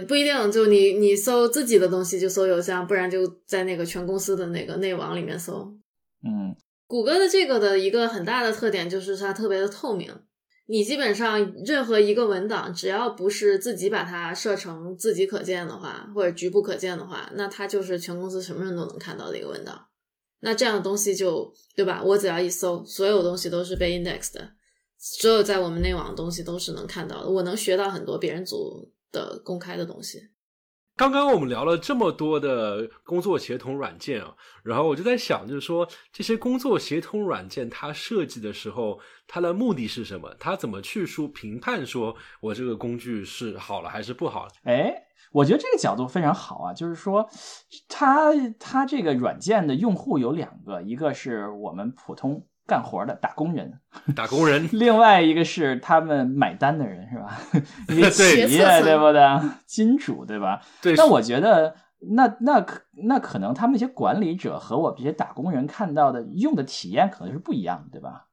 [0.07, 5.74] 不一定，就你你搜自己的东西就搜邮箱，不然就在那个全公司的那个内网里面搜。
[6.22, 6.55] 嗯，
[6.87, 10.14] 谷歌的这个的一个很大的特点就是它特别的透明，
[10.71, 19.89] 你基本上任何一个文档，只要不是自己把它设成自己可见的话，或者局部可见的话，那它就是全公司什么人都能看到的一个文档。
[20.39, 22.01] 那这样的东西就对吧？
[22.05, 24.49] 我只要一搜，所有东西都是被 index 的，
[24.97, 27.29] 所有在我们内网的东西都是能看到的。
[27.29, 30.21] 我能学到很多别人组的公开的东西。
[31.01, 40.37] 刚刚我们聊了这么多的工作协同软件啊，然后我就在想，就是说这些工作协同软件它设计的时候，它的目的是什么？
[40.39, 44.47] 它怎么去说评判说我这个工具是好了还是不好？
[44.65, 44.95] 哎，
[45.33, 47.27] 我觉得这个角度非常好啊，就是说
[47.89, 52.47] 它它这个软件的用户有两个，一个是我们普通。
[52.71, 53.81] 干活的打工人，
[54.14, 54.68] 打工人。
[54.71, 57.37] 另外一个是他们买单的人，是吧？
[57.91, 58.23] 一个企
[58.57, 59.21] 业，对不对？
[59.66, 60.62] 金主，对吧？
[60.81, 60.95] 对。
[60.95, 61.75] 那我觉得，
[62.14, 68.27] 那那可那可能他们一些管理者和我这些打工人看到的用的体验可能是不一样的，对吧？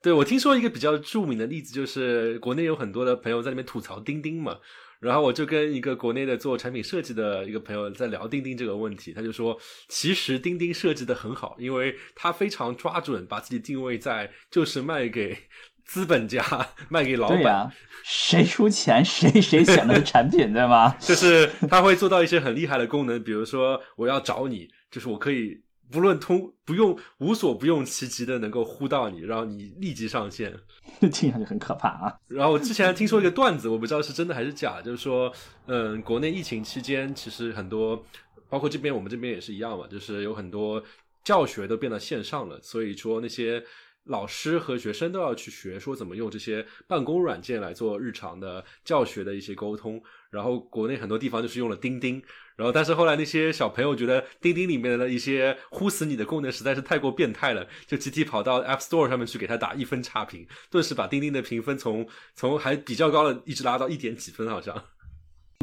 [0.00, 4.54] 对，我听说一个比较著名的例子，就是国内有很多的朋友在那边吐槽钉钉嘛。
[5.00, 15.36] 然后我就跟一个国内的做产品设计的一个朋友在聊钉钉这个问题，他就说，其实钉钉设计的很好，因为他非常抓准把自己定位在就是卖给
[15.84, 16.44] 资本家、
[16.88, 17.70] 卖给老板，
[18.02, 20.96] 谁出钱谁谁选的产品，对吗？
[21.00, 25.62] 就是他会做到一些很厉害的功能，比如说我要找你，就是我可以。
[25.90, 30.54] 不论通不用无所不用其极的能够呼到你，然后你立即上线，
[31.12, 32.14] 听上去很可怕啊。
[32.28, 35.32] 然后之前听说一个段子，我不知道是真的还是假，就是说，
[35.66, 38.04] 嗯，国内疫情期间其实很多，
[38.48, 40.82] 包括这边我们这边也是一样嘛，就是有很多
[41.24, 43.62] 教学都变到线上了，所以说那些
[44.04, 50.02] 老师和学生都要去学说怎么用这些办公软件来做日常的教学的一些沟通。
[50.30, 52.22] 然后国内很多地方就是用了钉钉。
[52.58, 62.04] 然后，但是后来那些小朋友觉得钉钉里面的一些呼死你的功能实在是太过变态了，就集体跑到 App Store 上面去给他打一分差评，顿时把钉钉的评分从
[62.34, 64.74] 从还比较高的一直拉到一点几分，好像。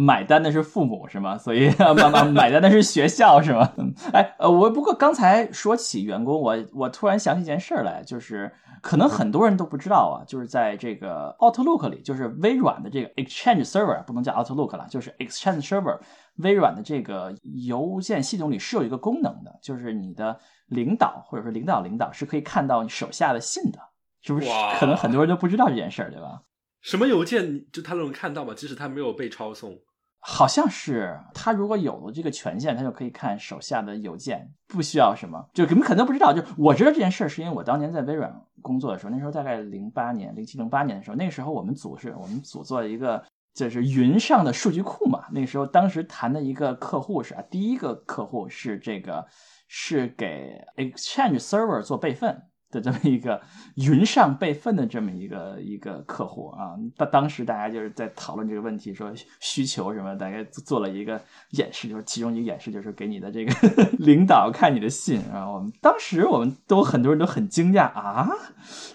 [0.02, 1.38] 买单的是父母是吗？
[1.38, 3.74] 所以 妈妈买单的是学校是吗？
[4.14, 16.00] 哎，呃，我不过刚才说起员工，我我突然想起一件事儿来，就是可能很多人都不知道啊，就是在这个 Outlook 里，就是微软的这个 Exchange Server 不能叫 Outlook 了，就是 Exchange Server。
[16.38, 17.34] 微软的这个
[17.66, 23.80] 邮件系统里是有一个功能的，就是你的领导或者说领导领导是可以看到你手下的信的，
[24.22, 24.48] 是不是？
[24.78, 26.42] 可能很多人都不知道这件事儿，对吧？
[26.82, 28.54] 什么邮件就他都能看到吗？
[28.54, 29.80] 即使他没有被抄送？
[30.20, 35.50] 好像是，他如果有了这个权限，他就可以看手下的邮件，不需要什么。
[35.54, 43.24] 就你们可能都不知道，就我知道这件事儿，是因为我当年在微软工作的时候，那时候大概零八年、零七、零八年的时候，那个时候我们组是我们组做一个。
[43.56, 49.26] 就是云上的数据库嘛，那时候当时谈的一个客户是啊，第一个客户是这个
[49.70, 53.42] 是给 Exchange Server 做备份的这么一个
[53.76, 56.76] 云上备份的这么一个一个客户啊。
[56.98, 63.54] 当当时大家就是在讨论这个问题，说需求什么，大概做了一个演示，就是其中一个演示就是给你的这个
[64.00, 65.50] 领导看你的信啊。
[65.50, 68.28] 我们当时我们都很多人都很惊讶啊，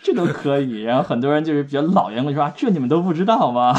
[0.02, 0.82] 这都可以。
[0.82, 3.74] 然后很多人就是比较老员工说啊，这你们都不知道吗？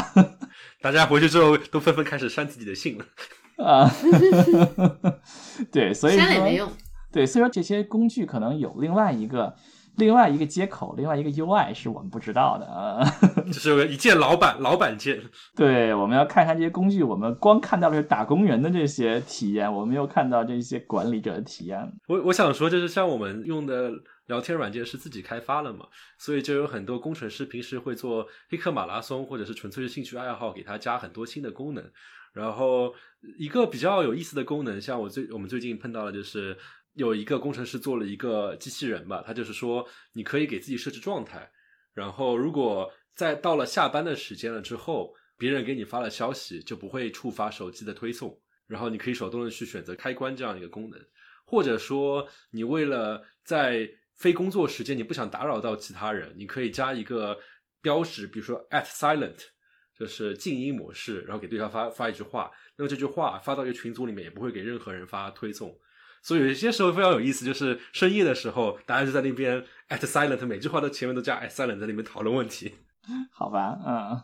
[0.82, 3.04] 大家回去之后都纷纷开始删自己的信了
[3.64, 3.88] 啊，
[5.70, 6.68] 对，所以删了也没用。
[7.12, 9.54] 对，所以说这些工具可能有另外一个
[9.96, 13.04] 另外一个接口，另外一个 UI 是我们不知道的啊。
[13.46, 15.20] 就是一键老板老板键。
[15.54, 21.78] 对，我们要看看这些工具，我们光看到的是打工人的这些体验，我们又看到这些管理者的体验。
[22.08, 23.92] 我我想说，就是像我们用的。
[24.26, 31.92] 聊天软件是自己开发了嘛，所以就有很多工程师平时会做黑客马拉松，或者是纯粹是兴趣爱好，给他加很多新的功能。
[32.32, 32.94] 然后
[33.38, 36.56] 一个比较有意思的功能，像我最我们最近碰到的就是
[36.94, 41.50] 有一个工程师做了一个机器人吧，他就是说你可以给自己设置状态，
[41.92, 50.98] 然后如果在到了下班的时间了之后，别人给你发了消息，就不会触发手机的推送，然后你可以手动的去选择开关这样一个功能，
[51.44, 53.86] 或者说你为了在
[54.22, 57.36] 非工作时间，你不想打扰到其他人，你可以加一个
[57.80, 59.38] 标识，比如说 at silent，
[59.98, 62.52] 就是静音模式，然后给对方发发一句话。
[62.76, 65.76] 那么这句话发到一个群组里面，也不会给任何人发推送。
[66.22, 72.76] 所以有些时候非常有意思，就是深夜的时候，大家就在那边 at silent，每句话都前面都加 at silent，在里面讨论问题。
[73.34, 74.22] 好吧，嗯，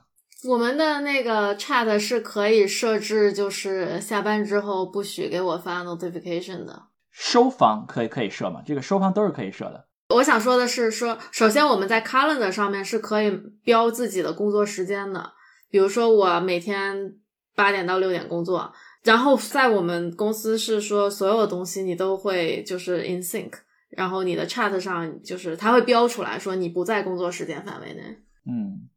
[0.49, 6.85] 我们的那个 chat 是可以设置，就是下班之后不许给我发 notification 的。
[7.11, 8.63] 收房可以可以设吗？
[8.65, 9.88] 这个收房都是可以设的。
[10.15, 13.31] 我想说的是，说首先我们在 Calendar 上面是可以
[13.63, 15.33] 标自己的工作时间的，
[15.71, 17.15] 比如说我每天
[17.55, 18.73] 八点到六点工作，
[19.05, 23.53] 然后在我们公司是说所有东西你都会就是 in sync，
[23.91, 28.03] 然后你的 chat 上就是它会标出来说你不在工作时间范围内。
[28.47, 28.89] 嗯，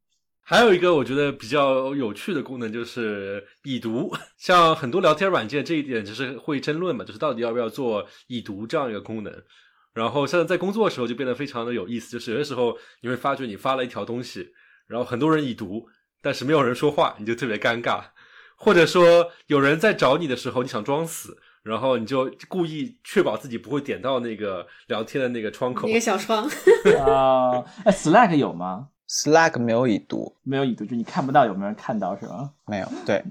[0.42, 9.44] 还有一个我觉得比较有趣的功能就是已读，像很多聊天软件这一点就是会争论嘛，就是到底要不要做已读这样一个功能。
[9.94, 14.52] 然后现在在工作的时候就变得非常的有意思，就是有些时候你会发觉你发了一条东西，
[14.88, 15.88] 然后很多人已读，
[16.22, 18.02] 但是没有人说话，你就特别尴尬。
[18.56, 26.44] 或者说有人在找你的时候，你想装死，然后你就故意确保自己不会点到那个聊天的那个窗口，一个小窗。
[27.04, 28.90] 啊，哎，Slack 有吗？
[29.12, 32.50] Slack 没有已读，没有已读，就你看不到有没有人看到是吧？
[32.66, 32.88] 没有。
[33.06, 33.22] 对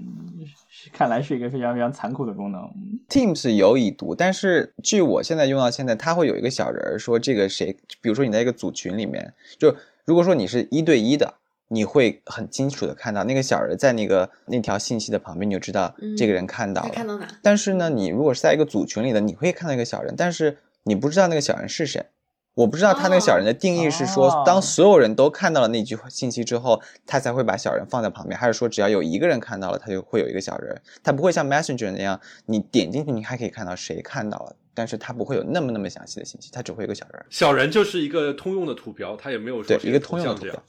[0.93, 2.69] 看来是一个非常非常残酷的功能。
[3.09, 9.75] ，Teams 有已读，但是据我现在用到现在，它会有一个小人儿说这个谁，比如说你在一个组群里面，就
[10.05, 11.33] 如果说你是一对一的，
[11.69, 16.89] 你会很清楚的看到那个小人在那个那条信息的旁边，你就知道这个人看到了。
[16.89, 17.27] 他看到哪？
[17.41, 22.05] 但是呢，你如果是在一个组群里的，你会看到一个小人，但是你不知道那个小人是谁。
[22.53, 30.81] 我不知道他那个小人的定义是说，哦当所有人都看到了那句信息之后，他才会把小人放在旁边，还是说只要有一个人看到了，他就会有一个小人？
[31.01, 37.25] 他不会像 Messenger 那样，你点进去你还可以看到谁看到了，但是他不会有那么那么详细的信息，他只会有一个小人。
[37.29, 40.63] 小人就是一个通用的图标，他也没有说对，一个通用的图头像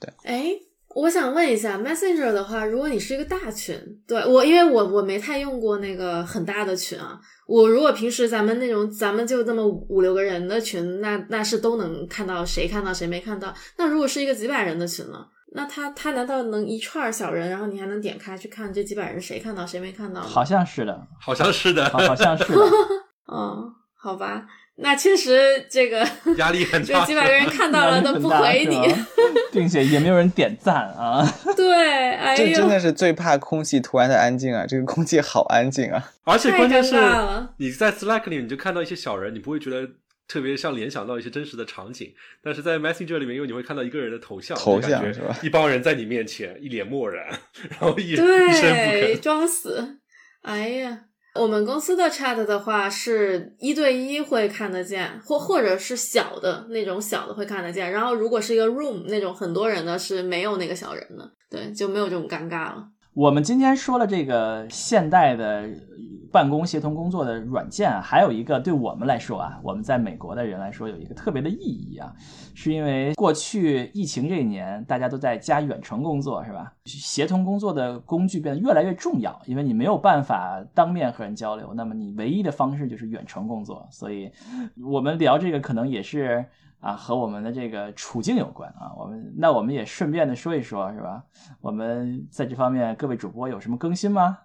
[0.00, 0.32] 这样标。
[0.32, 0.50] 哎，
[0.94, 3.76] 我想问一下，Messenger 的话，如果你是一个大群，
[4.06, 7.18] 对我，因为我我没太用过那个很大的群啊。
[7.46, 13.54] 我如果平时咱们那种咱们就这么五六个人的群，那那是都能看到谁看到谁没看到。
[13.78, 15.26] 那如果是一个几百人的群呢？
[15.54, 20.22] 那他他难道能一串小人，然后你还能点开去看这几百人谁看到谁没看到？
[20.22, 22.60] 好像是的，好像是的，好，好像是的。
[23.30, 24.46] 嗯，好吧，
[24.76, 26.06] 那确实这个
[26.38, 27.00] 压力很大。
[27.00, 28.76] 这几百个人看到了都不回你
[29.52, 31.22] 并且也没有人点赞啊。
[31.54, 34.64] 对，哎呦，这真的是最怕空气突然的安静啊！
[34.66, 36.12] 这个空气好安静啊！
[36.24, 36.96] 而且关键是
[37.58, 39.86] 你在 Slack 里，你就看到一些小人，你不会觉得
[40.26, 42.12] 特别像联想到一些真实的场景。
[42.42, 47.28] 但是在 Messenger 里面，因为你会看到一个人的头像，头像是吧一帮人在你面前一脸漠然，
[47.68, 49.20] 然后一一声不对，吭。
[49.20, 49.98] 装死。
[50.42, 51.02] 哎呀，
[51.34, 57.90] 我们公司的 chat 的话是一对一会看得见，或或者是小的那种小的会看得见。
[57.90, 62.86] 然后如果是一个 room 那种很多人呢，是没有那个小人的，对，就没有这种尴尬了。
[63.14, 65.68] 我们今天说了这个现代的
[66.32, 72.12] 办公协同工作的软件，还有一个对我们来说啊，我们在美国的人来说有一个特别的意义啊，
[72.54, 76.72] 是因为过去疫情这一年，大家都在家远程工作，是吧？
[76.86, 84.32] 协同工作的工具变得越来越重要，因为你没有办法当面和人交流，那么你唯一的方式就是远程工作，所以
[84.90, 86.44] 我们聊这个可能也是。
[86.82, 88.90] 啊，和我们的这个处境有关啊。
[88.98, 91.22] 我们那我们也顺便的说一说，是吧？
[91.60, 94.38] 我们在这方面各位主播有什么更新吗？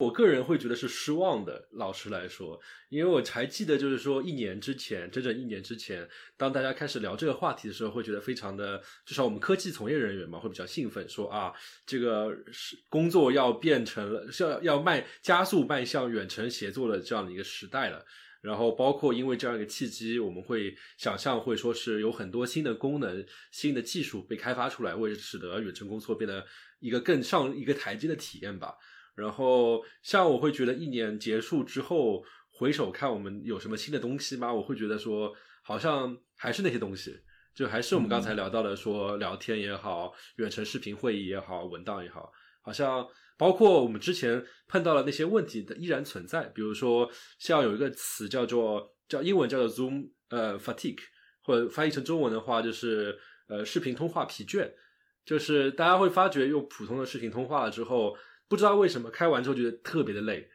[0.00, 11.52] 我个人会觉得是失望的，老实来说，因为我还记得，就是说一年之前，整整一年之前，当大家开始聊这个话题的时候，会觉得非常的，至少我们科技从业人员嘛，会比较兴奋，说啊，
[11.84, 18.02] 这个是工作要变成了，是要要迈加速迈向远程协作的这样的一个时代了。
[18.40, 26.42] 然后包括因为这样一个契机，我们会想象会说是有很多新的功能、新的技术被开发出来，为使得远程工作变得
[26.78, 28.74] 一个更上一个台阶的体验吧。
[29.20, 34.52] 然后像我会觉得一年结束之后回首看我们有什么新的东西吗？
[34.52, 37.18] 我会觉得说好像还是那些东西，
[37.54, 43.06] 就还是我们刚才聊到的说聊天也好，远程视频会议也好，文档也好，好像
[43.38, 46.44] 包括我们之前碰到了那些问题的依然存在。
[46.54, 51.00] 比如说像有一个词叫做叫英文叫做 Zoom 呃 fatigue，
[51.42, 53.18] 或者翻译成中文的话就是
[53.48, 54.70] 呃视频通话疲倦，
[55.24, 58.14] 就是大家会发觉用普通的视频通话了之后。
[58.50, 60.50] 不知道为什么开完之后觉得特别的累，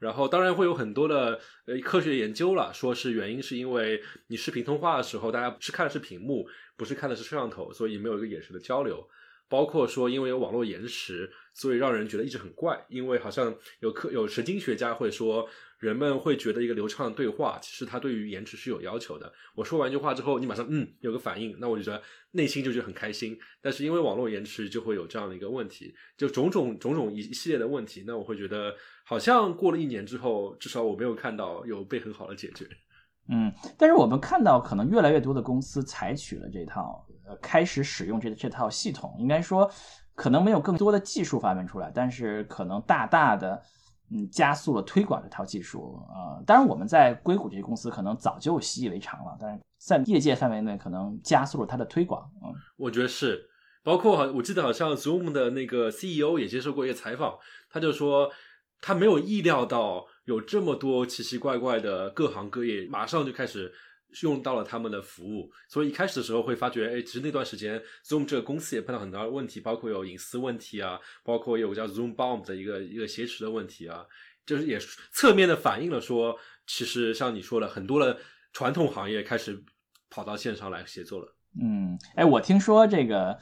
[0.00, 9.08] 然后当然会有很多的呃科学研究了，说是原因是因为你视频通话的时候，大家是看的是屏幕，不是看的是摄像头，所以没有一个眼神的交流。
[9.48, 12.84] 包括说因为有网络延迟，所以让人觉得一直很怪。
[12.88, 19.32] 因为好像有科有神经学家会说，人们会觉得一个流畅的对话，其实它对于延迟是有要求的。
[19.54, 23.38] 我说完一句话之后，你马上嗯有个反应，那我就觉得内心就觉得很开心。
[23.60, 28.04] 但是因为网络延迟，就会有这样的一个问题，就种种种种一系列的问题。
[28.06, 28.74] 那我会觉得，
[29.04, 32.66] 好像过了一年之后，至少我没有看到有被很好的解决。
[33.28, 39.14] 嗯，但是我们看到，可能越来越多的公司采取了这套，呃，开始使用这这套系统。
[39.18, 39.70] 应该说，
[40.14, 43.60] 可能没有更多的技术发明出来，但是可能大大的，
[44.10, 46.00] 嗯，加速了推广这套技术。
[46.08, 52.30] 呃，当然我们在硅谷这些公司可能早就习以为常了，但是在业界范围内可能加速了它的推广。
[52.44, 53.50] 嗯，我觉得是。
[53.82, 57.36] 包括好我记得好像 Zoom 的那个 CEO 也接受过一个采访，
[57.70, 58.30] 他就说
[58.80, 63.72] 他没有意料到有这么多奇奇怪怪的各行各业马上就开始。
[64.22, 74.06] 用到了他们的服务，所以一开始的时候会发觉，哎，其实那段时间 Zoom 这个公司也碰到很多问题，包括有隐私问题啊，包括有个叫 Zoom Bomb 的一个一个挟持的问题啊，
[74.46, 74.78] 就是也
[75.12, 78.18] 侧面的反映了说，其实像你说的，很多的
[78.52, 79.62] 传统行业开始
[80.08, 81.36] 跑到线上来协作了。
[81.60, 83.38] 嗯，哎，我听说这个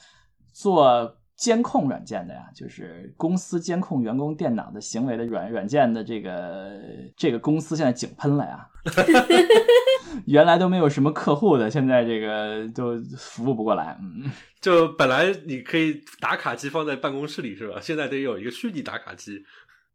[0.52, 6.70] 做监控软件的呀，就是公司监控员工电脑的行为的软软件的这个
[7.16, 8.68] 这个公司现在井喷了呀。
[10.26, 13.98] 原来都没有什么客户的，现在这个都服务不过来。
[14.00, 14.30] 嗯，
[14.60, 17.78] 就本来你可以打卡机放在办公室里是吧？
[17.82, 19.42] 现在得有一个虚拟打卡机。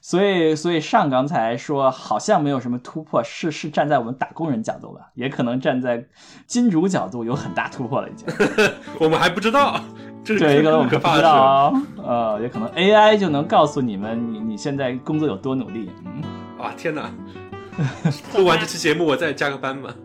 [0.02, 6.06] 所以，所以上刚才说好像没有什么突破，是是站在我们打工人角度吧，也可能站在
[6.48, 8.26] 金主角度有很大突破了已经。
[9.00, 9.84] 我们还不知道，
[10.24, 15.90] 这是一个我们不知道呃，也可能 AI 就能告诉你们，你你现在工作有多努力。
[16.06, 16.22] 嗯，
[16.60, 17.10] 啊天哪！
[18.36, 19.96] 录完这期节目，我再加个班吧。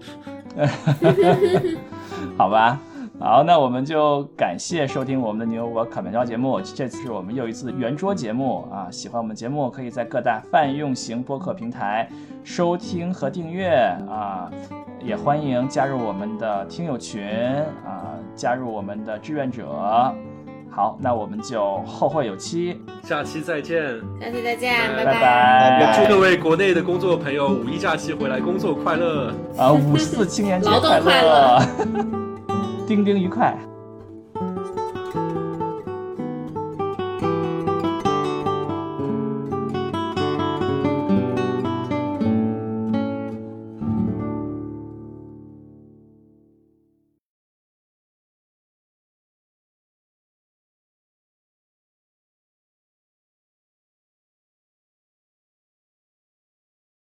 [2.38, 2.80] 好吧，
[3.18, 6.60] 好，那我们就感谢收听我们的牛我烤面包节目。
[6.60, 8.88] 这次是我们又一次圆桌节目啊！
[8.90, 12.08] 喜欢我们节目，可以在各大泛用型播客平台
[12.44, 13.70] 收听和订阅
[14.08, 14.48] 啊！
[15.05, 17.22] 也欢迎加入我们的听友群
[17.84, 19.66] 啊，加入我们的志愿者。
[20.70, 23.80] 好，那我们就后会有期，下期再见，
[24.18, 25.80] 下期再见，拜拜。
[25.80, 29.30] 也祝各位国内的工作朋友五一假期回来工作快乐。
[29.59, 31.61] 啊，五四青年节快乐，
[32.88, 33.57] 丁丁愉快。